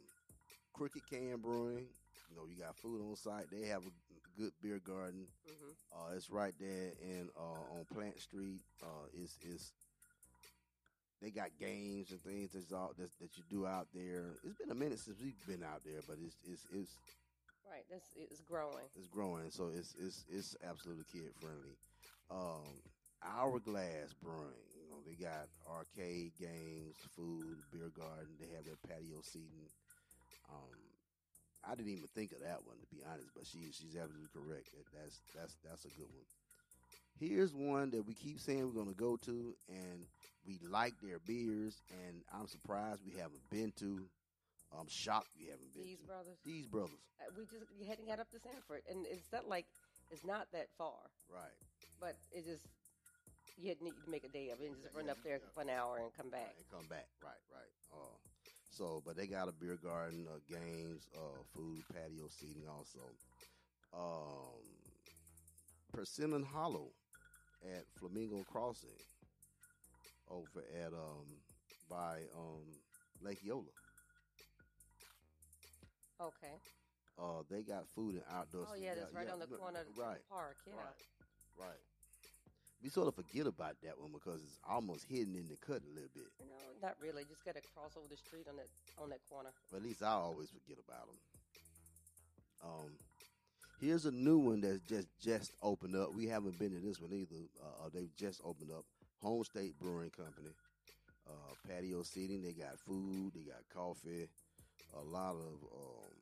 Crooked 0.72 1.06
Can 1.08 1.38
Brewing. 1.40 1.86
You 2.30 2.36
know, 2.36 2.46
you 2.46 2.56
got 2.56 2.76
food 2.76 3.00
on 3.02 3.16
site. 3.16 3.50
They 3.50 3.66
have 3.68 3.82
a 3.82 3.92
good 4.40 4.52
beer 4.62 4.80
garden. 4.80 5.26
hmm 5.46 5.72
Uh, 5.92 6.14
it's 6.16 6.30
right 6.30 6.54
there 6.58 6.92
in 7.02 7.28
uh, 7.36 7.76
on 7.78 7.84
Plant 7.92 8.20
Street. 8.20 8.62
Uh, 8.82 9.06
it's 9.14 9.38
it's 9.42 9.72
they 11.20 11.30
got 11.30 11.50
games 11.58 12.10
and 12.10 12.22
things 12.22 12.52
that's 12.52 12.72
all 12.72 12.92
that, 12.98 13.10
that 13.20 13.36
you 13.36 13.44
do 13.48 13.66
out 13.66 13.88
there. 13.94 14.24
It's 14.44 14.56
been 14.58 14.70
a 14.70 14.74
minute 14.74 14.98
since 14.98 15.18
we've 15.20 15.34
been 15.46 15.62
out 15.62 15.82
there, 15.84 16.00
but 16.06 16.16
it's 16.24 16.36
it's 16.50 16.66
it's 16.72 16.98
Right. 17.68 17.84
It's 18.16 18.40
growing. 18.42 18.88
it's 18.96 19.08
growing, 19.08 19.50
so 19.50 19.70
it's 19.74 19.94
it's 19.98 20.24
it's 20.28 20.56
absolutely 20.68 21.04
kid 21.12 21.32
friendly. 21.40 21.76
Um, 22.30 22.80
Hourglass 23.22 24.14
Brewing, 24.22 24.66
you 24.74 24.90
know, 24.90 24.98
they 25.06 25.14
got 25.14 25.46
arcade 25.70 26.32
games, 26.40 26.96
food, 27.14 27.62
beer 27.70 27.90
garden. 27.94 28.34
They 28.40 28.50
have 28.56 28.64
their 28.64 28.80
patio 28.88 29.20
seating. 29.22 29.70
Um, 30.50 30.74
I 31.64 31.74
didn't 31.74 31.92
even 31.92 32.08
think 32.14 32.32
of 32.32 32.40
that 32.40 32.66
one 32.66 32.76
to 32.80 32.86
be 32.90 33.02
honest, 33.06 33.30
but 33.34 33.46
she 33.46 33.70
she's 33.70 33.96
absolutely 33.96 34.32
correct. 34.34 34.68
That's 34.92 35.20
that's 35.34 35.56
that's 35.64 35.84
a 35.84 35.92
good 35.94 36.10
one. 36.10 36.26
Here's 37.20 37.54
one 37.54 37.90
that 37.90 38.06
we 38.06 38.14
keep 38.14 38.40
saying 38.40 38.72
we're 38.74 38.84
to 38.84 38.94
go 38.94 39.16
to, 39.16 39.54
and 39.68 40.06
we 40.46 40.58
like 40.68 40.94
their 41.00 41.20
beers, 41.20 41.80
and 41.90 42.22
I'm 42.34 42.48
surprised 42.48 43.00
we 43.06 43.12
haven't 43.12 43.48
been 43.50 43.72
to. 43.78 44.08
I'm 44.78 44.88
shocked 44.88 45.28
you 45.36 45.50
haven't 45.50 45.72
been 45.74 45.84
These 45.84 46.00
to. 46.00 46.06
brothers. 46.06 46.38
These 46.44 46.66
brothers, 46.66 46.98
Uh, 47.20 47.30
We 47.36 47.44
just 47.46 47.68
hadn't 47.86 48.06
got 48.06 48.18
up 48.20 48.30
to 48.32 48.38
Sanford, 48.40 48.82
and 48.88 49.06
it's 49.06 49.30
not 49.32 49.48
like 49.48 49.66
it's 50.10 50.24
not 50.24 50.50
that 50.52 50.68
far, 50.76 50.98
right? 51.28 51.56
but 52.00 52.16
it 52.32 52.44
just 52.44 52.66
you 53.60 53.68
had 53.68 53.80
need 53.82 53.94
to 54.04 54.10
make 54.10 54.24
a 54.24 54.28
day 54.28 54.48
of 54.50 54.60
it 54.60 54.66
and 54.66 54.76
just 54.80 54.92
Yeah, 54.94 54.98
run 54.98 55.06
yeah, 55.06 55.12
up 55.12 55.22
there 55.22 55.38
yeah. 55.38 55.48
for 55.54 55.60
an 55.62 55.70
hour 55.70 55.98
and 55.98 56.12
come 56.14 56.30
back. 56.30 56.48
Right, 56.48 56.56
and 56.56 56.68
come 56.70 56.86
back. 56.88 57.06
Right, 57.22 57.42
right. 57.52 57.72
Uh, 57.92 58.16
so, 58.70 59.02
but 59.04 59.16
they 59.16 59.26
got 59.26 59.48
a 59.48 59.52
beer 59.52 59.76
garden, 59.76 60.26
uh, 60.26 60.40
games, 60.48 61.06
uh, 61.14 61.42
food, 61.54 61.84
patio 61.92 62.28
seating 62.28 62.64
also. 62.66 63.04
Um, 63.92 64.64
Persimmon 65.92 66.42
Hollow 66.42 66.88
at 67.62 67.84
Flamingo 68.00 68.42
Crossing 68.50 68.96
over 70.30 70.64
at 70.82 70.92
um 70.94 71.26
by 71.90 72.20
um 72.34 72.64
Lake 73.20 73.40
Yola. 73.44 73.68
Okay. 76.22 76.54
Uh, 77.18 77.42
they 77.50 77.62
got 77.62 77.88
food 77.88 78.14
and 78.14 78.24
outdoor. 78.32 78.66
Oh 78.70 78.74
yeah, 78.78 78.94
that's 78.94 79.12
right 79.12 79.28
on 79.28 79.38
the 79.38 79.46
corner 79.46 79.80
of 79.80 79.94
the 79.94 80.00
Right, 80.00 80.22
park. 80.30 80.56
Yeah. 80.66 80.74
right, 80.74 81.68
right. 81.68 81.82
We 82.82 82.88
sort 82.88 83.06
of 83.06 83.14
forget 83.14 83.46
about 83.46 83.76
that 83.84 84.00
one 84.00 84.10
because 84.12 84.40
it's 84.42 84.58
almost 84.68 85.04
hidden 85.08 85.36
in 85.36 85.46
the 85.46 85.56
cut 85.56 85.82
a 85.86 85.92
little 85.94 86.10
bit. 86.14 86.26
No, 86.40 86.56
not 86.88 86.96
really. 87.00 87.22
Just 87.28 87.44
got 87.44 87.54
to 87.54 87.60
cross 87.74 87.92
over 87.96 88.08
the 88.10 88.16
street 88.16 88.46
on 88.48 88.56
that 88.56 88.66
on 89.00 89.10
that 89.10 89.20
corner. 89.30 89.50
But 89.70 89.78
at 89.78 89.82
least 89.84 90.02
I 90.02 90.12
always 90.12 90.48
forget 90.50 90.78
about 90.82 91.06
them. 91.06 91.18
Um, 92.64 92.90
here's 93.80 94.06
a 94.06 94.10
new 94.10 94.38
one 94.38 94.60
that's 94.60 94.80
just 94.80 95.06
just 95.20 95.52
opened 95.62 95.94
up. 95.96 96.14
We 96.14 96.26
haven't 96.26 96.58
been 96.58 96.70
to 96.72 96.80
this 96.80 97.00
one 97.00 97.12
either. 97.12 97.46
Uh, 97.62 97.88
they 97.92 98.08
just 98.16 98.40
opened 98.44 98.70
up. 98.70 98.84
Home 99.22 99.44
State 99.44 99.78
Brewing 99.78 100.10
Company. 100.10 100.50
Uh, 101.28 101.54
patio 101.68 102.02
seating. 102.02 102.42
They 102.42 102.52
got 102.52 102.78
food. 102.80 103.32
They 103.34 103.42
got 103.42 103.62
coffee. 103.72 104.26
A 104.94 105.04
lot 105.04 105.34
of 105.34 105.54
um, 105.72 106.12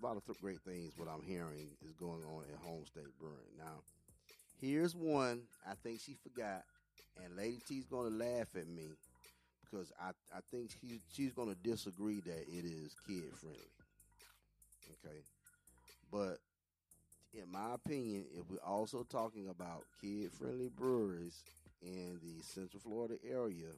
a 0.00 0.06
lot 0.06 0.16
of 0.16 0.24
th- 0.26 0.40
great 0.40 0.60
things. 0.60 0.92
What 0.96 1.08
I'm 1.08 1.22
hearing 1.22 1.68
is 1.84 1.92
going 1.94 2.24
on 2.24 2.44
at 2.52 2.58
Home 2.66 2.84
State 2.86 3.16
Brewing. 3.18 3.36
Now, 3.56 3.82
here's 4.60 4.94
one 4.94 5.42
I 5.66 5.74
think 5.82 6.00
she 6.00 6.16
forgot, 6.22 6.64
and 7.24 7.36
Lady 7.36 7.60
T's 7.66 7.86
going 7.86 8.10
to 8.10 8.16
laugh 8.24 8.48
at 8.56 8.68
me 8.68 8.90
because 9.70 9.92
I, 10.00 10.10
I 10.34 10.40
think 10.50 10.70
she, 10.80 11.00
she's 11.12 11.32
going 11.32 11.48
to 11.48 11.68
disagree 11.68 12.20
that 12.20 12.44
it 12.48 12.64
is 12.64 12.94
kid 13.06 13.24
friendly. 13.34 13.58
Okay. 15.04 15.18
But 16.10 16.38
in 17.34 17.50
my 17.52 17.74
opinion, 17.74 18.24
if 18.32 18.50
we're 18.50 18.66
also 18.66 19.04
talking 19.10 19.48
about 19.48 19.84
kid 20.00 20.32
friendly 20.32 20.70
breweries 20.76 21.42
in 21.82 22.18
the 22.22 22.42
Central 22.42 22.80
Florida 22.80 23.16
area, 23.28 23.68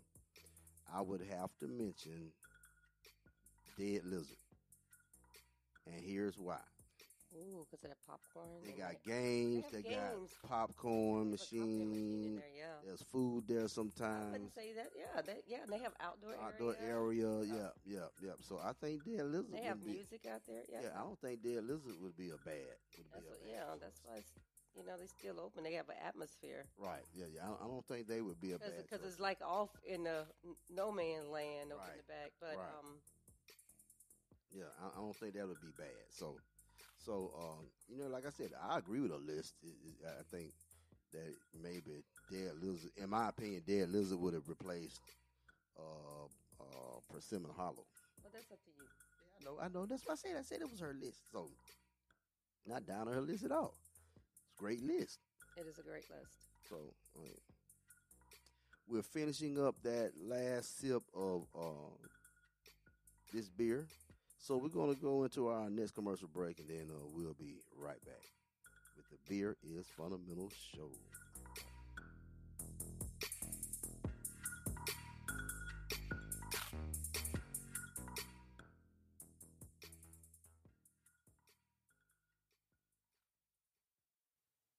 I 0.94 1.00
would 1.00 1.20
have 1.20 1.50
to 1.60 1.68
mention 1.68 2.30
Dead 3.80 4.04
Lizard. 4.04 4.36
And 5.86 5.96
here's 6.04 6.38
why. 6.38 6.58
Ooh, 7.32 7.64
because 7.70 7.84
of 7.84 7.90
that 7.90 8.02
popcorn. 8.04 8.60
They 8.66 8.72
got 8.72 8.90
that- 8.90 9.04
games, 9.04 9.64
They 9.70 9.82
they, 9.82 9.94
have 9.94 10.18
got 10.18 10.48
popcorn 10.50 11.30
they 11.30 11.38
have 11.38 11.40
a 11.40 11.44
coffee 11.44 11.56
machine 11.56 11.80
in 11.80 11.88
machine. 11.88 12.36
there, 12.36 12.50
yeah. 12.58 12.76
There's 12.84 13.02
food 13.02 13.44
there 13.46 13.64
I 13.64 13.66
sometimes. 13.68 14.32
wouldn't 14.32 14.52
say 14.52 14.72
that. 14.74 14.90
Yeah, 14.98 15.22
they, 15.22 15.38
yeah, 15.46 15.64
they 15.68 15.78
have 15.78 15.94
outdoor, 16.00 16.34
outdoor 16.42 16.74
area. 16.82 17.28
area. 17.30 17.46
Yeah, 17.46 17.70
yeah, 17.86 18.06
yeah. 18.20 18.32
So 18.42 18.58
I 18.58 18.72
think 18.74 19.04
Dead 19.04 19.24
Lizard. 19.24 19.52
They 19.52 19.62
have 19.62 19.78
would 19.78 19.86
be, 19.86 19.92
music 20.02 20.26
out 20.26 20.42
there. 20.46 20.62
Yeah, 20.68 20.80
Yeah, 20.82 20.98
I 20.98 21.02
don't 21.06 21.20
think 21.20 21.42
Dead 21.42 21.62
Lizard 21.64 21.94
would 22.02 22.16
be 22.16 22.30
a 22.30 22.38
bad. 22.44 22.76
Would 22.98 23.10
be 23.14 23.18
a 23.18 23.22
what, 23.22 23.40
bad 23.40 23.48
yeah. 23.48 23.64
That's 23.80 24.00
why 24.04 24.16
it's, 24.18 24.32
you 24.74 24.84
know 24.84 24.96
they 24.98 25.06
still 25.06 25.38
open. 25.40 25.62
They 25.62 25.74
have 25.74 25.88
an 25.88 25.98
atmosphere 26.04 26.66
right. 26.78 27.06
Yeah, 27.14 27.26
yeah. 27.32 27.46
I, 27.46 27.64
I 27.64 27.66
don't 27.68 27.86
think 27.86 28.08
they 28.08 28.20
would 28.22 28.40
be 28.40 28.52
a 28.52 28.58
bad. 28.58 28.74
because 28.82 29.06
it's 29.06 29.20
like 29.20 29.38
off 29.40 29.70
in 29.86 30.02
the 30.02 30.26
no 30.68 30.90
man 30.90 31.30
land 31.30 31.70
Right, 31.70 31.94
in 31.94 31.98
the 32.02 32.06
back. 32.10 32.30
But 32.40 32.58
right. 32.58 32.74
um, 32.78 32.98
yeah, 34.52 34.64
I, 34.82 34.98
I 34.98 35.00
don't 35.00 35.16
think 35.16 35.34
that 35.34 35.46
would 35.48 35.60
be 35.60 35.72
bad. 35.76 36.08
So, 36.10 36.36
so 36.98 37.32
um, 37.38 37.66
you 37.88 37.98
know, 38.02 38.08
like 38.08 38.26
I 38.26 38.30
said, 38.30 38.50
I 38.68 38.78
agree 38.78 39.00
with 39.00 39.12
her 39.12 39.18
list. 39.18 39.54
It- 39.62 39.76
it- 39.84 40.06
I 40.06 40.22
think 40.30 40.52
that 41.12 41.34
maybe 41.62 42.04
Dead 42.30 42.52
Lizard. 42.60 42.90
In 42.96 43.10
my 43.10 43.28
opinion, 43.28 43.62
Dead 43.66 43.88
Lizard 43.90 44.18
would 44.20 44.34
have 44.34 44.48
replaced 44.48 45.00
uh, 45.78 46.26
uh, 46.60 47.00
Persimmon 47.12 47.50
Hollow. 47.56 47.86
Well, 48.22 48.30
that's 48.32 48.50
up 48.52 48.62
to 48.64 48.70
you. 48.70 48.86
I 49.40 49.44
know, 49.44 49.58
I 49.60 49.68
know. 49.68 49.86
That's 49.86 50.04
what 50.06 50.12
I 50.12 50.16
said. 50.16 50.36
I 50.38 50.42
said 50.42 50.60
it 50.60 50.70
was 50.70 50.80
her 50.80 50.94
list. 50.94 51.30
So, 51.32 51.48
not 52.66 52.86
down 52.86 53.08
on 53.08 53.14
her 53.14 53.20
list 53.20 53.44
at 53.44 53.52
all. 53.52 53.74
It's 54.16 54.52
a 54.58 54.62
great 54.62 54.82
list. 54.82 55.18
It 55.56 55.66
is 55.66 55.78
a 55.78 55.82
great 55.82 56.04
list. 56.10 56.32
So, 56.68 56.76
uh, 57.16 57.20
we're 58.86 59.02
finishing 59.02 59.58
up 59.64 59.76
that 59.82 60.12
last 60.20 60.80
sip 60.80 61.02
of 61.14 61.46
uh, 61.56 61.94
this 63.32 63.48
beer. 63.48 63.86
So, 64.42 64.56
we're 64.56 64.70
going 64.70 64.94
to 64.94 65.00
go 65.00 65.24
into 65.24 65.48
our 65.48 65.68
next 65.68 65.94
commercial 65.94 66.26
break 66.26 66.58
and 66.60 66.68
then 66.68 66.86
uh, 66.90 67.06
we'll 67.14 67.34
be 67.34 67.58
right 67.78 68.02
back 68.06 68.24
with 68.96 69.04
the 69.10 69.18
Beer 69.28 69.54
is 69.62 69.86
Fundamental 69.86 70.50
show. 70.74 70.88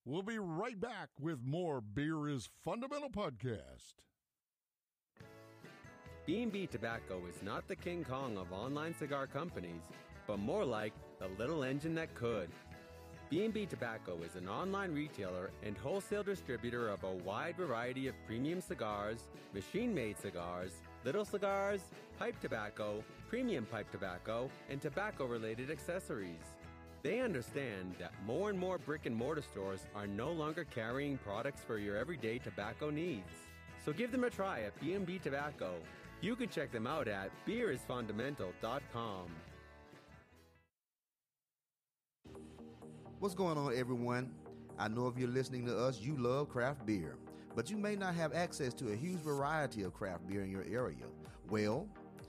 We'll 0.04 0.24
be 0.24 0.39
right 0.39 0.78
back 0.78 1.10
with 1.19 1.39
more 1.45 1.82
Beer 1.82 2.28
is 2.28 2.50
Fundamental 2.65 3.12
podcast. 3.12 3.93
B&B 6.27 6.67
Tobacco 6.67 7.19
is 7.27 7.41
not 7.41 7.67
the 7.67 7.75
King 7.75 8.03
Kong 8.03 8.38
of 8.38 8.53
online 8.53 8.93
cigar 8.93 9.25
companies, 9.25 9.81
but 10.27 10.38
more 10.38 10.63
like 10.63 10.93
the 11.17 11.27
little 11.39 11.63
engine 11.63 11.95
that 11.95 12.13
could. 12.13 12.47
B&B 13.31 13.65
Tobacco 13.65 14.21
is 14.21 14.36
an 14.36 14.47
online 14.47 14.93
retailer 14.93 15.49
and 15.63 15.75
wholesale 15.75 16.21
distributor 16.21 16.89
of 16.89 17.03
a 17.03 17.12
wide 17.12 17.57
variety 17.57 18.07
of 18.07 18.13
premium 18.27 18.62
cigars, 18.62 19.29
machine-made 19.51 20.19
cigars, 20.19 20.73
little 21.05 21.25
cigars, 21.25 21.81
pipe 22.19 22.39
tobacco, 22.39 23.03
premium 23.27 23.65
pipe 23.65 23.89
tobacco, 23.89 24.47
and 24.69 24.79
tobacco-related 24.79 25.71
accessories. 25.71 26.55
They 27.01 27.21
understand 27.21 27.95
that 27.97 28.13
more 28.27 28.51
and 28.51 28.60
more 28.60 28.77
brick 28.77 29.07
and 29.07 29.15
mortar 29.15 29.41
stores 29.41 29.88
are 29.95 30.05
no 30.05 30.31
longer 30.31 30.65
carrying 30.65 31.17
products 31.17 31.62
for 31.65 31.79
your 31.79 31.97
everyday 31.97 32.38
tobacco 32.38 32.91
needs. 32.91 33.31
So 33.84 33.91
give 33.91 34.12
them 34.12 34.23
a 34.23 34.29
try 34.29 34.62
at 34.62 34.79
B&B 34.79 35.17
Tobacco. 35.17 35.73
You 36.21 36.36
can 36.36 36.49
check 36.49 36.71
them 36.71 36.86
out 36.86 37.07
at 37.07 37.31
beerisfundamental.com. 37.47 39.27
What's 43.17 43.34
going 43.34 43.57
on, 43.57 43.75
everyone? 43.75 44.31
I 44.77 44.88
know 44.88 45.07
if 45.07 45.17
you're 45.17 45.27
listening 45.27 45.65
to 45.65 45.77
us, 45.77 45.99
you 45.99 46.15
love 46.17 46.49
craft 46.49 46.86
beer, 46.86 47.15
but 47.55 47.71
you 47.71 47.77
may 47.77 47.95
not 47.95 48.13
have 48.13 48.34
access 48.34 48.73
to 48.75 48.91
a 48.91 48.95
huge 48.95 49.19
variety 49.19 49.81
of 49.81 49.93
craft 49.93 50.27
beer 50.27 50.43
in 50.43 50.51
your 50.51 50.65
area. 50.71 51.05
Well, 51.49 51.88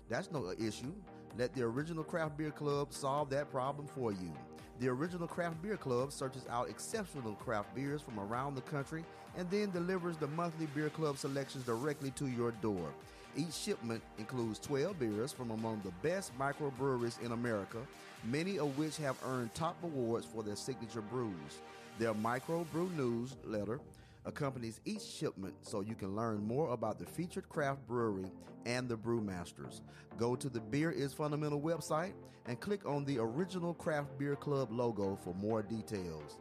that's 0.08 0.30
no 0.30 0.52
issue. 0.58 0.94
Let 1.36 1.54
the 1.54 1.62
Original 1.62 2.04
Craft 2.04 2.36
Beer 2.36 2.50
Club 2.50 2.92
solve 2.92 3.28
that 3.30 3.50
problem 3.50 3.86
for 3.86 4.12
you. 4.12 4.32
The 4.80 4.88
Original 4.88 5.28
Craft 5.28 5.62
Beer 5.62 5.76
Club 5.76 6.12
searches 6.12 6.46
out 6.50 6.68
exceptional 6.68 7.34
craft 7.34 7.74
beers 7.74 8.00
from 8.02 8.18
around 8.18 8.54
the 8.54 8.62
country 8.62 9.04
and 9.36 9.48
then 9.50 9.70
delivers 9.70 10.16
the 10.16 10.26
monthly 10.28 10.66
beer 10.74 10.90
club 10.90 11.16
selections 11.16 11.64
directly 11.64 12.10
to 12.12 12.26
your 12.26 12.50
door. 12.62 12.92
Each 13.36 13.54
shipment 13.54 14.02
includes 14.18 14.58
12 14.58 14.98
beers 14.98 15.32
from 15.32 15.50
among 15.52 15.80
the 15.82 15.92
best 16.06 16.38
microbreweries 16.38 17.20
in 17.22 17.32
America, 17.32 17.78
many 18.24 18.58
of 18.58 18.76
which 18.76 18.98
have 18.98 19.16
earned 19.26 19.54
top 19.54 19.76
awards 19.82 20.26
for 20.26 20.42
their 20.42 20.56
signature 20.56 21.00
brews. 21.00 21.60
Their 21.98 22.12
microbrew 22.12 22.94
newsletter 22.94 23.80
accompanies 24.26 24.80
each 24.84 25.02
shipment 25.02 25.54
so 25.62 25.80
you 25.80 25.94
can 25.94 26.14
learn 26.14 26.46
more 26.46 26.72
about 26.72 26.98
the 26.98 27.06
featured 27.06 27.48
craft 27.48 27.86
brewery 27.86 28.30
and 28.66 28.88
the 28.88 28.96
brewmasters. 28.96 29.80
Go 30.18 30.36
to 30.36 30.48
the 30.48 30.60
Beer 30.60 30.90
is 30.90 31.14
Fundamental 31.14 31.60
website 31.60 32.12
and 32.46 32.60
click 32.60 32.84
on 32.86 33.04
the 33.04 33.18
original 33.18 33.72
Craft 33.74 34.18
Beer 34.18 34.36
Club 34.36 34.70
logo 34.70 35.18
for 35.24 35.34
more 35.34 35.62
details. 35.62 36.38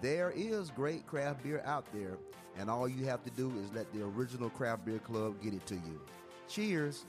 There 0.00 0.32
is 0.34 0.70
great 0.70 1.06
craft 1.06 1.42
beer 1.42 1.62
out 1.66 1.84
there, 1.92 2.16
and 2.58 2.70
all 2.70 2.88
you 2.88 3.04
have 3.04 3.22
to 3.24 3.30
do 3.30 3.52
is 3.62 3.70
let 3.74 3.92
the 3.92 4.02
original 4.02 4.48
Craft 4.48 4.86
Beer 4.86 4.98
Club 4.98 5.34
get 5.42 5.52
it 5.52 5.66
to 5.66 5.74
you. 5.74 6.00
Cheers! 6.50 7.04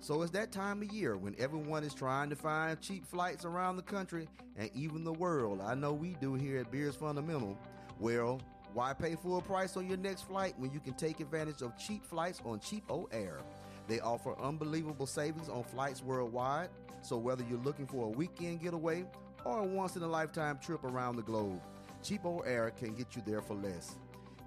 So 0.00 0.22
it's 0.22 0.30
that 0.32 0.52
time 0.52 0.80
of 0.80 0.90
year 0.90 1.18
when 1.18 1.36
everyone 1.38 1.84
is 1.84 1.92
trying 1.92 2.30
to 2.30 2.36
find 2.36 2.80
cheap 2.80 3.06
flights 3.06 3.44
around 3.44 3.76
the 3.76 3.82
country 3.82 4.26
and 4.56 4.70
even 4.74 5.04
the 5.04 5.12
world. 5.12 5.60
I 5.62 5.74
know 5.74 5.92
we 5.92 6.16
do 6.18 6.32
here 6.32 6.60
at 6.60 6.70
Beers 6.70 6.96
Fundamental. 6.96 7.58
Well, 8.00 8.40
why 8.72 8.94
pay 8.94 9.14
full 9.14 9.42
price 9.42 9.76
on 9.76 9.86
your 9.86 9.98
next 9.98 10.22
flight 10.22 10.54
when 10.56 10.72
you 10.72 10.80
can 10.80 10.94
take 10.94 11.20
advantage 11.20 11.60
of 11.60 11.76
cheap 11.76 12.06
flights 12.06 12.40
on 12.46 12.58
Cheapo 12.58 13.06
Air? 13.12 13.40
They 13.86 14.00
offer 14.00 14.34
unbelievable 14.40 15.06
savings 15.06 15.50
on 15.50 15.62
flights 15.62 16.02
worldwide. 16.02 16.70
So 17.02 17.18
whether 17.18 17.44
you're 17.50 17.60
looking 17.60 17.86
for 17.86 18.06
a 18.06 18.08
weekend 18.08 18.62
getaway 18.62 19.04
or 19.44 19.60
a 19.60 19.64
once 19.64 19.96
in 19.96 20.02
a 20.02 20.06
lifetime 20.06 20.58
trip 20.58 20.84
around 20.84 21.16
the 21.16 21.22
globe, 21.22 21.60
Cheapo 22.02 22.46
Air 22.46 22.70
can 22.70 22.94
get 22.94 23.16
you 23.16 23.22
there 23.26 23.40
for 23.40 23.54
less. 23.54 23.96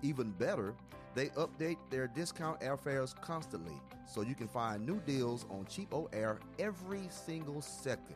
Even 0.02 0.32
better, 0.32 0.74
they 1.16 1.28
update 1.30 1.78
their 1.90 2.08
discount 2.08 2.60
airfares 2.62 3.20
constantly, 3.22 3.82
so 4.06 4.22
you 4.22 4.36
can 4.36 4.48
find 4.48 4.86
new 4.86 5.00
deals 5.02 5.46
on 5.50 5.66
Cheapo 5.66 6.08
Air 6.14 6.40
every 6.60 7.08
single 7.10 7.62
second. 7.62 8.16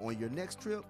On 0.00 0.18
your 0.18 0.30
next 0.30 0.60
trip, 0.60 0.84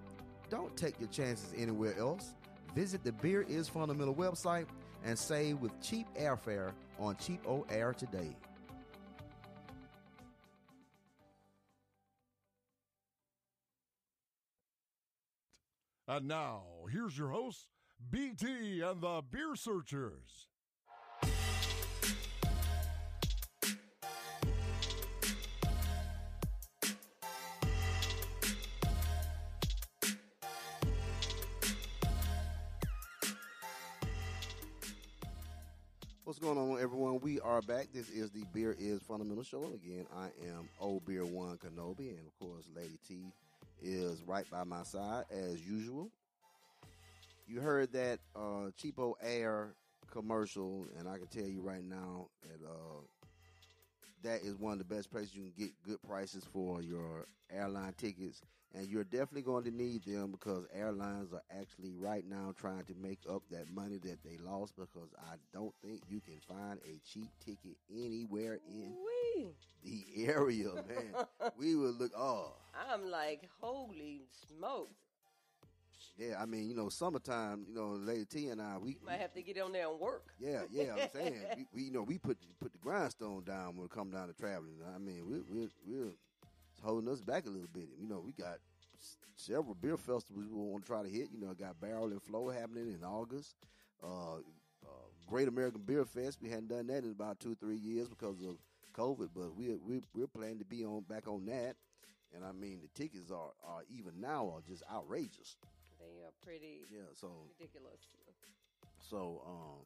don't 0.49 0.75
take 0.75 0.99
your 0.99 1.09
chances 1.09 1.53
anywhere 1.57 1.97
else. 1.99 2.35
Visit 2.73 3.03
the 3.03 3.11
Beer 3.11 3.43
is 3.47 3.69
Fundamental 3.69 4.15
website 4.15 4.65
and 5.03 5.17
save 5.17 5.59
with 5.59 5.79
cheap 5.81 6.07
airfare 6.19 6.71
on 6.99 7.15
Cheapo 7.15 7.65
Air 7.71 7.93
today. 7.93 8.35
And 16.07 16.27
now, 16.27 16.61
here's 16.91 17.17
your 17.17 17.29
hosts, 17.29 17.65
BT 18.11 18.81
and 18.81 19.01
the 19.01 19.23
Beer 19.31 19.55
Searchers. 19.55 20.49
What's 36.23 36.37
going 36.37 36.59
on, 36.59 36.79
everyone? 36.79 37.19
We 37.21 37.39
are 37.39 37.63
back. 37.63 37.87
This 37.91 38.09
is 38.09 38.29
the 38.29 38.43
Beer 38.53 38.75
is 38.77 39.01
Fundamental 39.01 39.43
Show. 39.43 39.63
Again, 39.63 40.05
I 40.15 40.25
am 40.45 40.69
Obeer 40.79 41.23
Wan 41.23 41.57
Kenobi, 41.57 42.09
and 42.09 42.27
of 42.27 42.37
course, 42.39 42.65
Lady 42.75 42.99
T 43.07 43.31
is 43.81 44.23
right 44.23 44.49
by 44.49 44.63
my 44.63 44.83
side 44.83 45.25
as 45.31 45.61
usual. 45.67 46.09
You 47.47 47.59
heard 47.59 47.91
that 47.93 48.19
uh, 48.35 48.71
cheapo 48.81 49.13
air 49.21 49.75
commercial, 50.11 50.87
and 50.97 51.07
I 51.07 51.17
can 51.17 51.27
tell 51.27 51.47
you 51.47 51.61
right 51.61 51.83
now 51.83 52.27
that 52.41 52.65
uh, 52.67 53.01
that 54.23 54.41
is 54.43 54.55
one 54.55 54.73
of 54.73 54.79
the 54.79 54.95
best 54.95 55.11
places 55.11 55.35
you 55.35 55.43
can 55.43 55.53
get 55.57 55.83
good 55.83 56.01
prices 56.01 56.43
for 56.51 56.81
your 56.81 57.27
airline 57.53 57.93
tickets. 57.97 58.41
And 58.77 58.87
you're 58.89 59.05
definitely 59.05 59.43
going 59.43 59.63
to 59.63 59.71
need 59.71 60.03
them 60.03 60.31
because 60.31 60.65
airlines 60.73 61.31
are 61.31 61.41
actually 61.49 61.93
right 61.97 62.25
now 62.27 62.53
trying 62.59 62.83
to 62.85 62.93
make 63.01 63.19
up 63.29 63.41
that 63.49 63.69
money 63.73 63.97
that 64.03 64.21
they 64.23 64.37
lost 64.37 64.75
because 64.75 65.09
I 65.17 65.35
don't 65.53 65.73
think 65.81 66.01
you 66.09 66.19
can 66.19 66.39
find 66.45 66.79
a 66.85 66.99
cheap 67.09 67.29
ticket 67.39 67.77
anywhere 67.89 68.59
in 68.69 68.93
Wee. 69.35 69.53
the 69.83 70.25
area, 70.27 70.67
man. 70.87 71.25
we 71.57 71.75
would 71.75 71.99
look, 71.99 72.11
oh, 72.17 72.53
I'm 72.91 73.09
like, 73.09 73.47
holy 73.61 74.23
smokes. 74.49 74.91
yeah, 76.17 76.35
I 76.41 76.45
mean, 76.45 76.67
you 76.67 76.75
know, 76.75 76.89
summertime, 76.89 77.65
you 77.69 77.75
know, 77.75 77.91
Lady 77.91 78.25
T 78.25 78.47
and 78.49 78.61
I, 78.61 78.77
we, 78.77 78.97
Might 79.05 79.21
have 79.21 79.33
to 79.35 79.41
get 79.41 79.57
on 79.61 79.71
there 79.71 79.89
and 79.89 79.99
work. 79.99 80.33
yeah, 80.37 80.63
yeah, 80.69 80.95
I'm 81.01 81.09
saying, 81.13 81.35
we, 81.57 81.67
we, 81.73 81.83
you 81.83 81.91
know, 81.91 82.01
we 82.03 82.17
put 82.17 82.37
put 82.59 82.73
the 82.73 82.79
grindstone 82.79 83.43
down 83.45 83.77
when 83.77 83.85
it 83.85 83.91
come 83.91 84.09
down 84.11 84.27
to 84.27 84.33
traveling. 84.33 84.79
I 84.93 84.97
mean, 84.97 85.25
we 85.25 85.39
we 85.39 85.69
we're 85.85 86.07
it's 86.07 86.34
holding 86.85 87.09
us 87.11 87.21
back 87.21 87.45
a 87.45 87.49
little 87.49 87.69
bit. 87.73 87.89
You 87.99 88.07
know, 88.07 88.21
we 88.25 88.31
got 88.31 88.57
several 89.35 89.75
beer 89.75 89.97
festivals 89.97 90.45
we 90.47 90.55
want 90.57 90.83
to 90.85 90.87
try 90.87 91.03
to 91.03 91.09
hit. 91.09 91.29
You 91.31 91.39
know, 91.41 91.51
I 91.51 91.53
got 91.53 91.79
Barrel 91.79 92.11
and 92.11 92.21
Flow 92.21 92.49
happening 92.49 92.93
in 92.93 93.03
August. 93.03 93.55
Uh, 94.03 94.35
uh, 94.35 95.07
Great 95.27 95.47
American 95.47 95.81
Beer 95.81 96.05
Fest. 96.05 96.39
We 96.41 96.49
hadn't 96.49 96.69
done 96.69 96.87
that 96.87 97.03
in 97.03 97.11
about 97.11 97.39
two 97.39 97.51
or 97.53 97.55
three 97.55 97.77
years 97.77 98.07
because 98.07 98.41
of 98.41 98.57
COVID, 98.95 99.29
but 99.35 99.55
we 99.55 99.75
we 99.85 100.01
we're 100.13 100.27
planning 100.27 100.59
to 100.59 100.65
be 100.65 100.85
on 100.85 101.01
back 101.01 101.27
on 101.27 101.45
that. 101.47 101.75
And 102.33 102.43
I 102.45 102.51
mean, 102.51 102.79
the 102.81 102.89
tickets 103.01 103.31
are 103.31 103.51
are 103.63 103.81
even 103.89 104.19
now 104.21 104.51
are 104.55 104.61
just 104.67 104.83
outrageous. 104.91 105.57
They 105.99 106.21
are 106.25 106.31
pretty 106.43 106.81
Yeah, 106.91 107.01
so 107.13 107.29
ridiculous. 107.59 107.99
so 108.99 109.41
um, 109.47 109.85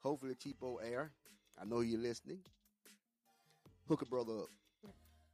hopefully 0.00 0.34
cheapo 0.34 0.78
air. 0.82 1.12
I 1.60 1.64
know 1.64 1.80
you're 1.80 2.00
listening. 2.00 2.40
Hook 3.88 4.02
a 4.02 4.06
brother 4.06 4.38
up. 4.42 4.48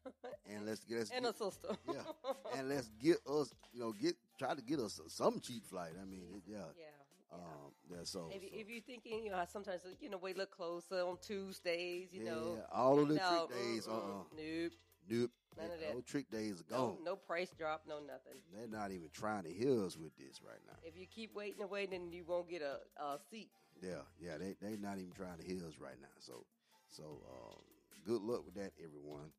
and 0.51 0.67
let's 0.67 0.85
get 0.85 0.99
us 1.01 1.11
and 1.15 1.27
a 1.27 1.33
sister. 1.33 1.69
yeah, 1.93 2.01
and 2.59 2.69
let's 2.69 2.89
get 3.03 3.19
us, 3.29 3.55
you 3.73 3.81
know, 3.81 3.93
get 3.93 4.15
try 4.39 4.55
to 4.55 4.63
get 4.63 4.79
us 4.79 5.01
some 5.09 5.41
cheap 5.41 5.65
flight. 5.67 5.93
I 6.01 6.05
mean, 6.05 6.23
it, 6.35 6.43
yeah, 6.47 6.59
yeah. 6.79 6.85
um, 7.33 7.73
yeah. 7.91 7.97
So, 8.05 8.31
If, 8.33 8.43
so- 8.43 8.49
if 8.61 8.69
you're 8.69 8.83
thinking, 8.83 9.25
you 9.25 9.31
know, 9.31 9.43
sometimes 9.51 9.83
you 10.01 10.11
know 10.11 10.19
we 10.19 10.35
look 10.35 10.51
closer 10.51 11.01
on 11.01 11.17
Tuesdays, 11.21 12.09
you 12.13 12.25
yeah, 12.25 12.31
know, 12.31 12.59
all 12.73 13.01
of 13.01 13.09
the 13.09 13.15
no, 13.17 13.47
trick 13.49 13.59
days, 13.59 13.89
uh, 13.89 13.93
nope, 13.93 14.73
nope, 15.09 15.31
None 15.57 15.67
of 15.67 15.81
that. 15.81 15.93
Those 15.95 16.05
trick 16.05 16.31
days 16.31 16.61
are 16.61 16.73
no, 16.73 16.77
gone. 16.79 16.97
no 17.05 17.17
price 17.17 17.51
drop, 17.57 17.83
no 17.89 18.01
nothing. 18.01 18.41
They're 18.53 18.67
not 18.67 18.91
even 18.91 19.09
trying 19.13 19.45
to 19.45 19.53
hear 19.53 19.85
us 19.85 19.97
with 19.97 20.17
this 20.17 20.41
right 20.43 20.59
now. 20.67 20.75
If 20.83 20.99
you 20.99 21.07
keep 21.07 21.35
waiting 21.35 21.63
and 21.63 21.71
waiting, 21.71 22.13
you 22.13 22.25
won't 22.27 22.49
get 22.49 22.63
a, 22.63 22.79
a 23.03 23.19
seat. 23.31 23.51
Yeah, 23.83 24.03
yeah, 24.21 24.39
they 24.39 24.57
they're 24.61 24.79
not 24.79 24.99
even 24.99 25.13
trying 25.13 25.39
to 25.39 25.45
hear 25.45 25.65
us 25.67 25.75
right 25.79 25.99
now. 26.01 26.09
So, 26.19 26.45
so 26.89 27.05
um, 27.31 27.61
good 28.07 28.23
luck 28.23 28.45
with 28.45 28.55
that, 28.55 28.73
everyone. 28.83 29.31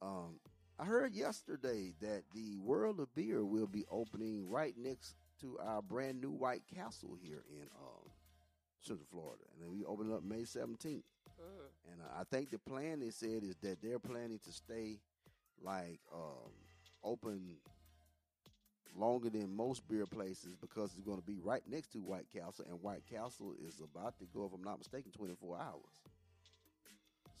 Um, 0.00 0.40
I 0.78 0.84
heard 0.84 1.14
yesterday 1.14 1.92
that 2.00 2.22
the 2.34 2.56
World 2.58 3.00
of 3.00 3.12
Beer 3.14 3.44
will 3.44 3.66
be 3.66 3.84
opening 3.90 4.48
right 4.48 4.74
next 4.76 5.16
to 5.40 5.58
our 5.64 5.82
brand 5.82 6.20
new 6.20 6.30
White 6.30 6.62
Castle 6.72 7.16
here 7.20 7.42
in 7.50 7.62
um, 7.80 8.10
Central 8.80 9.06
Florida, 9.10 9.42
and 9.52 9.62
then 9.62 9.70
we 9.70 9.84
open 9.84 10.12
up 10.12 10.22
May 10.22 10.44
seventeenth. 10.44 11.04
Mm. 11.40 11.92
And 11.92 12.00
uh, 12.02 12.20
I 12.20 12.24
think 12.24 12.50
the 12.50 12.58
plan 12.58 13.00
they 13.00 13.10
said 13.10 13.42
is 13.42 13.56
that 13.62 13.82
they're 13.82 13.98
planning 13.98 14.40
to 14.44 14.52
stay 14.52 15.00
like 15.62 16.00
um, 16.12 16.52
open 17.02 17.56
longer 18.96 19.30
than 19.30 19.54
most 19.54 19.86
beer 19.88 20.06
places 20.06 20.56
because 20.60 20.90
it's 20.92 21.06
going 21.06 21.18
to 21.18 21.26
be 21.26 21.38
right 21.42 21.62
next 21.68 21.92
to 21.92 21.98
White 21.98 22.26
Castle, 22.32 22.64
and 22.68 22.80
White 22.82 23.04
Castle 23.10 23.54
is 23.66 23.80
about 23.80 24.18
to 24.18 24.26
go, 24.32 24.46
if 24.46 24.52
I'm 24.52 24.64
not 24.64 24.78
mistaken, 24.78 25.12
24 25.12 25.58
hours. 25.58 25.98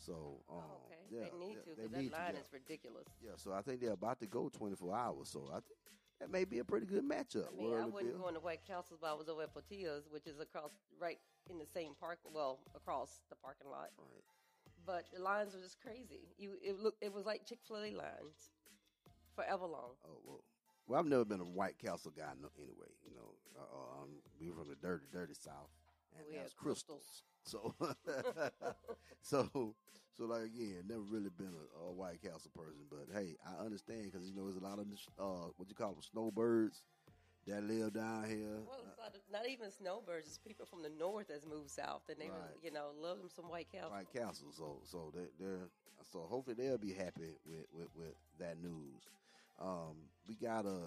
So, 0.08 0.40
um, 0.48 0.64
Oh, 0.64 0.80
okay, 0.88 1.04
yeah, 1.12 1.28
they 1.28 1.36
need 1.38 1.60
yeah, 1.60 1.68
to 1.68 1.76
because 1.76 1.90
that 1.92 2.00
to, 2.00 2.16
line 2.16 2.34
yeah. 2.34 2.40
is 2.40 2.48
ridiculous. 2.52 3.08
Yeah, 3.20 3.36
so 3.36 3.52
I 3.52 3.60
think 3.60 3.80
they're 3.80 3.92
about 3.92 4.20
to 4.20 4.26
go 4.26 4.48
24 4.48 4.96
hours. 4.96 5.28
So 5.28 5.44
I 5.52 5.60
think 5.60 5.76
that 6.20 6.30
may 6.32 6.44
be 6.44 6.60
a 6.60 6.64
pretty 6.64 6.86
good 6.86 7.04
matchup. 7.04 7.52
I 7.52 7.56
mean, 7.60 7.74
I 7.76 7.84
wasn't 7.84 8.18
going 8.18 8.34
to 8.34 8.40
White 8.40 8.64
Castles, 8.66 8.98
but 9.00 9.10
I 9.10 9.14
was 9.14 9.28
over 9.28 9.42
at 9.42 9.52
Portillo's, 9.52 10.08
which 10.10 10.26
is 10.26 10.40
across, 10.40 10.70
right 10.98 11.18
in 11.50 11.58
the 11.58 11.66
same 11.66 11.92
park, 12.00 12.18
well, 12.32 12.60
across 12.74 13.20
the 13.28 13.36
parking 13.36 13.70
lot. 13.70 13.90
Right. 13.98 14.24
But 14.86 15.04
the 15.14 15.20
lines 15.22 15.54
were 15.54 15.60
just 15.60 15.76
crazy. 15.80 16.24
You, 16.38 16.56
it 16.62 16.80
looked, 16.80 17.04
it 17.04 17.12
was 17.12 17.26
like 17.26 17.44
Chick 17.46 17.58
Fil 17.68 17.76
A 17.76 17.92
lines, 17.92 18.56
forever 19.36 19.66
long. 19.66 20.00
Oh 20.08 20.18
well. 20.24 20.44
Well, 20.88 20.98
I've 20.98 21.06
never 21.06 21.26
been 21.26 21.40
a 21.40 21.44
White 21.44 21.78
Castle 21.78 22.12
guy 22.16 22.32
no, 22.40 22.48
anyway. 22.56 22.88
You 23.04 23.12
know, 23.14 23.36
uh, 23.60 24.00
um, 24.00 24.08
we 24.40 24.48
were 24.48 24.56
from 24.56 24.68
the 24.70 24.76
dirty, 24.80 25.04
dirty 25.12 25.34
South, 25.34 25.68
and 26.16 26.24
We 26.30 26.36
that's 26.36 26.52
had 26.52 26.56
crystals. 26.56 27.24
So, 27.48 27.74
so, 29.22 29.74
so 30.16 30.24
like 30.24 30.42
again, 30.42 30.84
never 30.88 31.00
really 31.00 31.30
been 31.36 31.54
a, 31.54 31.86
a 31.88 31.92
White 31.92 32.20
Castle 32.22 32.50
person. 32.54 32.84
But 32.90 33.08
hey, 33.12 33.36
I 33.46 33.64
understand 33.64 34.10
because 34.12 34.28
you 34.28 34.34
know 34.34 34.44
there's 34.44 34.56
a 34.56 34.64
lot 34.64 34.78
of 34.78 34.86
uh, 35.18 35.48
what 35.56 35.68
you 35.68 35.74
call 35.74 35.92
them 35.92 36.02
snowbirds 36.02 36.82
that 37.46 37.64
live 37.64 37.94
down 37.94 38.24
here. 38.28 38.60
Well, 38.66 38.84
it's 38.86 38.98
not, 38.98 39.14
not 39.32 39.48
even 39.48 39.70
snowbirds. 39.70 40.26
It's 40.26 40.38
people 40.38 40.66
from 40.66 40.82
the 40.82 40.90
north 40.90 41.28
that's 41.28 41.46
moved 41.46 41.70
south, 41.70 42.02
and 42.10 42.18
they, 42.20 42.28
Right. 42.28 42.56
you 42.62 42.70
know, 42.70 42.88
love 43.00 43.18
them 43.18 43.28
some 43.34 43.48
White 43.48 43.72
Castle. 43.72 43.90
White 43.90 44.12
Castle. 44.12 44.48
So 44.52 44.80
so 44.84 45.12
they, 45.14 45.28
they're 45.40 45.68
so 46.12 46.26
hopefully 46.28 46.56
they'll 46.58 46.78
be 46.78 46.92
happy 46.92 47.32
with 47.46 47.64
with, 47.72 47.88
with 47.96 48.14
that 48.38 48.60
news. 48.62 49.08
Um, 49.60 49.96
we 50.28 50.34
got 50.34 50.66
a 50.66 50.78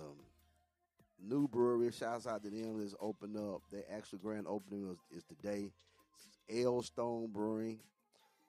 new 1.19 1.47
brewery. 1.47 1.91
Shouts 1.91 2.27
out 2.27 2.43
to 2.43 2.49
them 2.49 2.79
that's 2.79 2.95
opened 2.99 3.37
up. 3.37 3.61
Their 3.71 3.83
actual 3.91 4.19
grand 4.19 4.45
opening 4.47 4.89
is, 4.91 5.17
is 5.17 5.23
today. 5.23 5.71
L 6.49 6.81
Stone 6.81 7.29
Brewing 7.31 7.79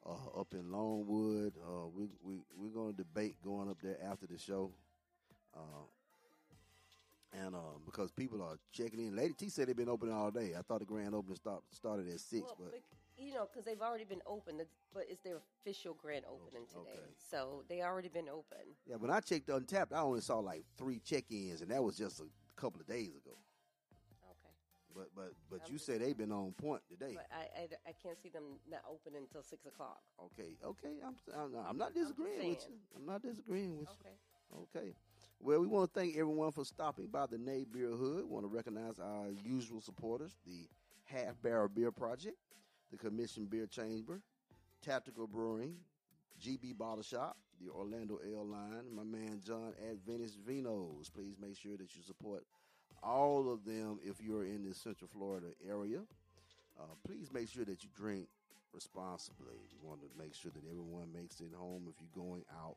uh, 0.06 0.40
up 0.40 0.52
in 0.52 0.70
Longwood. 0.70 1.54
Uh, 1.58 1.88
we 1.94 2.08
we 2.22 2.36
we're 2.56 2.70
going 2.70 2.92
to 2.92 2.96
debate 2.96 3.36
going 3.44 3.70
up 3.70 3.78
there 3.82 3.96
after 4.04 4.26
the 4.26 4.38
show. 4.38 4.72
Uh, 5.54 5.84
and 7.34 7.54
um, 7.54 7.80
because 7.86 8.10
people 8.10 8.42
are 8.42 8.58
checking 8.72 9.00
in, 9.00 9.16
Lady 9.16 9.32
T 9.32 9.48
said 9.48 9.66
they've 9.66 9.76
been 9.76 9.88
open 9.88 10.12
all 10.12 10.30
day. 10.30 10.52
I 10.58 10.62
thought 10.62 10.80
the 10.80 10.84
grand 10.84 11.14
opening 11.14 11.36
start, 11.36 11.62
started 11.70 12.06
at 12.08 12.20
six, 12.20 12.44
well, 12.58 12.70
but 12.70 12.80
you 13.18 13.32
know, 13.32 13.48
because 13.50 13.64
they've 13.64 13.80
already 13.80 14.04
been 14.04 14.22
open, 14.26 14.60
but 14.92 15.04
it's 15.08 15.20
their 15.20 15.36
official 15.60 15.94
grand 15.94 16.24
opening 16.26 16.66
today. 16.68 16.98
okay. 16.98 17.14
So 17.30 17.62
they 17.68 17.82
already 17.82 18.08
been 18.08 18.28
open. 18.28 18.58
Yeah, 18.86 18.96
when 18.96 19.10
I 19.10 19.20
checked 19.20 19.48
Untappd, 19.48 19.92
I 19.92 20.00
only 20.00 20.20
saw 20.20 20.38
like 20.38 20.64
three 20.76 21.00
check-ins, 21.04 21.62
and 21.62 21.70
that 21.70 21.82
was 21.82 21.96
just 21.96 22.20
a 22.20 22.24
couple 22.56 22.80
of 22.80 22.86
days 22.86 23.08
ago. 23.10 23.36
But 24.94 25.08
but 25.14 25.32
but 25.50 25.60
I'm 25.66 25.72
you 25.72 25.78
say 25.78 25.98
they've 25.98 26.16
been 26.16 26.32
on 26.32 26.52
point 26.52 26.82
today. 26.88 27.14
But 27.16 27.26
I, 27.32 27.62
I, 27.62 27.90
I 27.90 27.92
can't 28.02 28.20
see 28.22 28.28
them 28.28 28.44
not 28.70 28.80
open 28.88 29.12
until 29.16 29.42
six 29.42 29.66
o'clock. 29.66 30.00
Okay, 30.22 30.56
okay, 30.64 31.00
I'm 31.04 31.14
I'm, 31.38 31.54
I'm 31.70 31.78
not 31.78 31.94
disagreeing 31.94 32.50
with 32.50 32.66
you. 32.68 32.76
I'm 32.96 33.06
not 33.06 33.22
disagreeing 33.22 33.78
with 33.78 33.88
Okay. 34.00 34.14
you. 34.52 34.66
Okay. 34.76 34.94
Well, 35.40 35.60
we 35.60 35.66
want 35.66 35.92
to 35.92 35.98
thank 35.98 36.16
everyone 36.16 36.52
for 36.52 36.64
stopping 36.64 37.06
by 37.06 37.26
the 37.26 37.38
Nay 37.38 37.64
Beer 37.70 37.90
Hood. 37.90 38.24
Want 38.26 38.44
to 38.44 38.48
recognize 38.48 38.98
our 38.98 39.28
usual 39.44 39.80
supporters: 39.80 40.36
the 40.46 40.68
Half 41.04 41.40
Barrel 41.42 41.68
Beer 41.68 41.90
Project, 41.90 42.36
the 42.90 42.98
Commission 42.98 43.46
Beer 43.46 43.66
Chamber, 43.66 44.20
Tactical 44.82 45.26
Brewing, 45.26 45.76
GB 46.40 46.76
Bottle 46.76 47.02
Shop, 47.02 47.36
the 47.60 47.70
Orlando 47.70 48.18
Ale 48.26 48.44
Line, 48.46 48.94
my 48.94 49.04
man 49.04 49.40
John 49.44 49.72
at 49.88 49.96
Venice 50.06 50.36
Vinos. 50.36 51.12
Please 51.12 51.36
make 51.40 51.56
sure 51.56 51.76
that 51.76 51.94
you 51.96 52.02
support 52.02 52.44
all 53.02 53.52
of 53.52 53.64
them 53.64 53.98
if 54.04 54.20
you're 54.20 54.44
in 54.44 54.64
the 54.68 54.74
Central 54.74 55.08
Florida 55.12 55.48
area. 55.68 56.00
Uh, 56.78 56.84
please 57.06 57.30
make 57.32 57.48
sure 57.48 57.64
that 57.64 57.82
you 57.82 57.88
drink 57.96 58.28
responsibly. 58.72 59.56
We 59.72 59.88
want 59.88 60.00
to 60.00 60.08
make 60.18 60.34
sure 60.34 60.50
that 60.54 60.62
everyone 60.70 61.12
makes 61.14 61.40
it 61.40 61.52
home 61.56 61.84
if 61.88 61.94
you're 62.00 62.24
going 62.24 62.44
out 62.64 62.76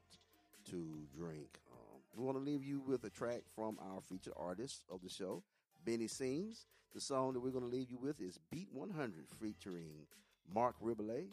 to 0.72 0.86
drink. 1.18 1.60
Um, 1.72 2.00
we 2.16 2.24
want 2.24 2.38
to 2.38 2.44
leave 2.44 2.64
you 2.64 2.82
with 2.86 3.04
a 3.04 3.10
track 3.10 3.42
from 3.56 3.78
our 3.80 4.02
featured 4.02 4.34
artist 4.36 4.84
of 4.92 5.02
the 5.02 5.10
show, 5.10 5.44
Benny 5.86 6.08
Sings. 6.08 6.66
The 6.94 7.02
song 7.02 7.34
that 7.34 7.42
we're 7.42 7.52
going 7.52 7.70
to 7.70 7.70
leave 7.70 7.92
you 7.92 7.98
with 8.02 8.22
is 8.22 8.40
Beat 8.50 8.70
100 8.72 9.26
featuring 9.42 10.08
Marc 10.54 10.76
Rebillet, 10.82 11.28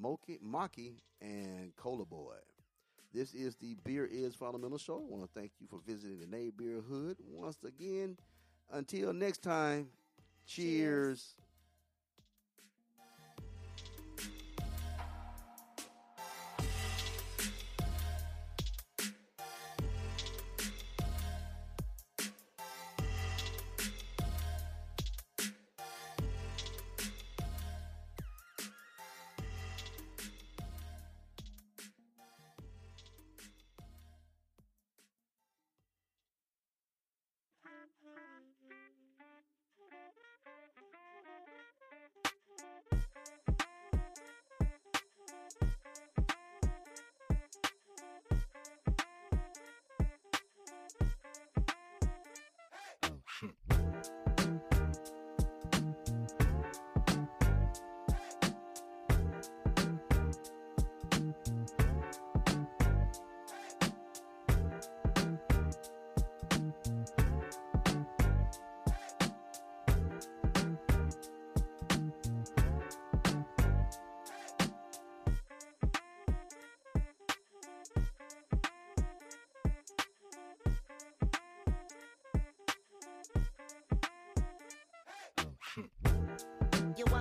Mocky, 0.00 0.38
Maki, 0.44 0.92
and 1.20 1.74
Cola 1.76 2.04
Boyy. 2.04 2.51
This 3.14 3.34
is 3.34 3.56
the 3.56 3.76
Beer 3.84 4.08
is 4.10 4.34
Fundamental 4.34 4.78
Show. 4.78 4.96
I 4.96 5.10
want 5.10 5.22
to 5.22 5.28
thank 5.38 5.52
you 5.60 5.66
for 5.68 5.80
visiting 5.86 6.18
the 6.18 6.26
Nay 6.26 6.50
Beer 6.56 6.80
Hood 6.80 7.18
once 7.28 7.58
again. 7.62 8.16
Until 8.70 9.12
next 9.12 9.42
time, 9.42 9.88
cheers. 10.46 11.34
Yo, 11.36 11.41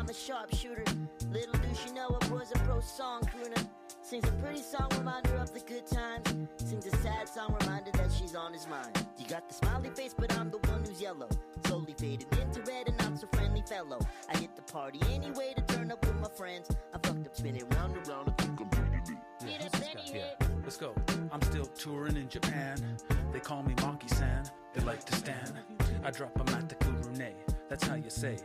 I'm 0.01 0.09
a 0.09 0.13
sharpshooter. 0.15 0.83
Little 1.29 1.53
do 1.53 1.67
she 1.75 1.93
know 1.93 2.17
I 2.19 2.27
was 2.29 2.51
a 2.55 2.57
pro 2.57 2.79
song 2.79 3.21
crooner. 3.21 3.67
Sings 4.01 4.27
a 4.27 4.31
pretty 4.31 4.63
song 4.63 4.89
reminder 4.97 5.35
of 5.35 5.53
the 5.53 5.59
good 5.59 5.85
times. 5.85 6.27
Sings 6.57 6.87
a 6.87 6.97
sad 6.97 7.29
song 7.29 7.55
reminder 7.61 7.91
that 7.91 8.11
she's 8.11 8.33
on 8.33 8.51
his 8.51 8.67
mind. 8.67 9.05
You 9.19 9.27
got 9.27 9.47
the 9.47 9.53
smiley 9.53 9.91
face, 9.91 10.15
but 10.17 10.35
I'm 10.39 10.49
the 10.49 10.57
one 10.69 10.83
who's 10.83 10.99
yellow. 10.99 11.29
Slowly 11.65 11.93
faded 11.95 12.25
into 12.41 12.61
red 12.61 12.87
and 12.87 12.97
not 12.97 13.19
so 13.19 13.27
friendly 13.31 13.61
fellow. 13.61 13.99
I 14.27 14.37
hit 14.39 14.55
the 14.55 14.63
party 14.63 14.99
anyway 15.13 15.53
to 15.55 15.61
turn 15.61 15.91
up 15.91 16.03
with 16.03 16.19
my 16.19 16.29
friends. 16.29 16.75
I 16.95 16.97
fucked 17.07 17.27
up 17.27 17.35
spinning 17.35 17.69
round 17.75 17.95
and 17.95 18.07
round. 18.07 18.33
I 18.35 18.41
think 18.41 18.59
I'm 18.59 18.69
pretty 18.69 18.97
lit. 19.07 19.19
Get 19.45 19.65
up, 19.67 19.71
Benny, 19.73 20.11
Yeah. 20.15 20.47
Let's 20.63 20.77
go. 20.77 20.95
I'm 21.31 21.43
still 21.43 21.67
touring 21.67 22.17
in 22.17 22.27
Japan. 22.27 22.97
They 23.31 23.39
call 23.39 23.61
me 23.61 23.75
Monkey 23.83 24.07
San. 24.07 24.49
They 24.73 24.81
like 24.81 25.05
to 25.05 25.15
stand. 25.15 25.53
I 26.03 26.09
drop 26.09 26.31
'em 26.39 26.55
at 26.55 26.69
the 26.69 26.75
Kurune. 26.75 27.33
That's 27.69 27.85
how 27.87 27.95
you 27.95 28.09
say. 28.09 28.37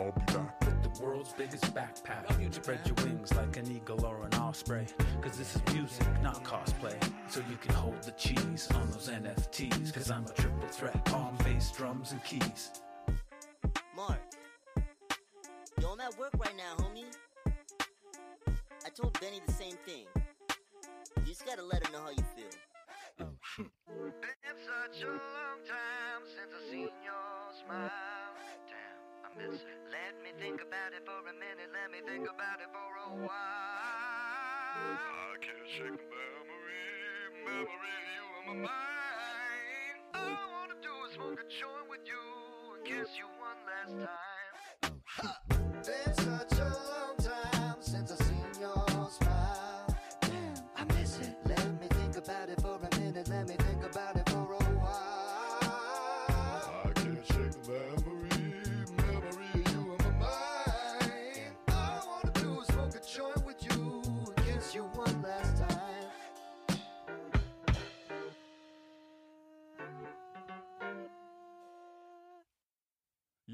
I'll 0.00 0.10
be 0.10 0.20
back 0.32 0.58
with 0.58 0.60
the 0.60 0.61
world's 1.00 1.32
biggest 1.32 1.74
backpack. 1.74 2.54
Spread 2.54 2.80
your 2.86 2.94
wings 3.06 3.34
like 3.34 3.56
an 3.56 3.70
eagle 3.70 4.04
or 4.04 4.24
an 4.24 4.34
osprey. 4.34 4.86
Cause 5.20 5.38
this 5.38 5.56
is 5.56 5.62
music, 5.74 6.06
not 6.22 6.44
cosplay. 6.44 6.96
So 7.28 7.40
you 7.50 7.56
can 7.56 7.74
hold 7.74 8.02
the 8.02 8.12
cheese 8.12 8.68
on 8.74 8.90
those 8.90 9.08
NFTs. 9.08 9.92
Cause 9.92 10.10
I'm 10.10 10.24
a 10.24 10.32
triple 10.32 10.68
threat, 10.68 11.04
palm, 11.04 11.36
bass, 11.44 11.70
drums, 11.72 12.12
and 12.12 12.22
keys. 12.24 12.70
Mark, 13.96 14.20
yo, 15.80 15.92
I'm 15.92 16.00
at 16.00 16.18
work 16.18 16.32
right 16.38 16.56
now, 16.56 16.84
homie. 16.84 17.04
I 18.84 18.88
told 18.90 19.18
Benny 19.20 19.40
the 19.46 19.52
same 19.52 19.76
thing. 19.86 20.06
You 21.16 21.22
just 21.26 21.46
gotta 21.46 21.62
let 21.62 21.86
him 21.86 21.92
know 21.92 22.00
how 22.00 22.10
you 22.10 22.24
feel. 22.36 22.50
Been 23.18 24.58
such 24.66 25.02
a 25.02 25.06
long 25.06 25.60
time 25.68 26.22
since 26.26 26.52
I 26.52 26.70
seen 26.70 26.88
your 27.04 27.64
smile. 27.64 27.90
Damn, 28.66 29.46
I 29.46 29.50
miss 29.50 29.60
it. 29.60 29.81
Let 30.42 30.50
me 30.50 30.58
think 30.58 30.66
about 30.66 30.90
it 30.92 31.06
for 31.06 31.22
a 31.22 31.30
minute. 31.38 31.70
Let 31.70 31.86
me 31.92 32.00
think 32.04 32.26
about 32.26 32.58
it 32.58 32.66
for 32.74 32.98
a 32.98 33.14
while. 33.14 33.30
I 33.30 35.38
can't 35.38 35.70
shake 35.70 35.86
the 35.86 36.02
memory, 36.10 37.46
memory 37.46 37.62
of 37.62 38.10
you 38.10 38.26
in 38.40 38.46
my 38.48 38.54
mind. 38.66 40.02
All 40.14 40.18
I 40.18 40.50
wanna 40.50 40.74
do 40.82 40.90
is 41.06 41.14
smoke 41.14 41.38
a 41.38 41.46
joint 41.46 41.86
with 41.88 42.00
you 42.06 42.18
and 42.74 42.82
kiss 42.84 43.16
you 43.16 43.26
one 43.38 43.56
last 43.70 43.94
time. 44.02 44.98
Been 45.86 46.10
such 46.16 46.58
a 46.58 46.91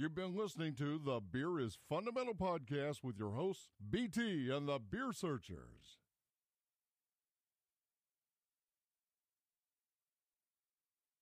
You've 0.00 0.14
been 0.14 0.36
listening 0.36 0.74
to 0.74 1.00
the 1.04 1.18
Beer 1.18 1.58
is 1.58 1.76
Fundamental 1.88 2.32
podcast 2.32 3.02
with 3.02 3.18
your 3.18 3.32
hosts, 3.32 3.66
BT 3.90 4.48
and 4.48 4.68
the 4.68 4.78
Beer 4.78 5.12
Searchers. 5.12 5.98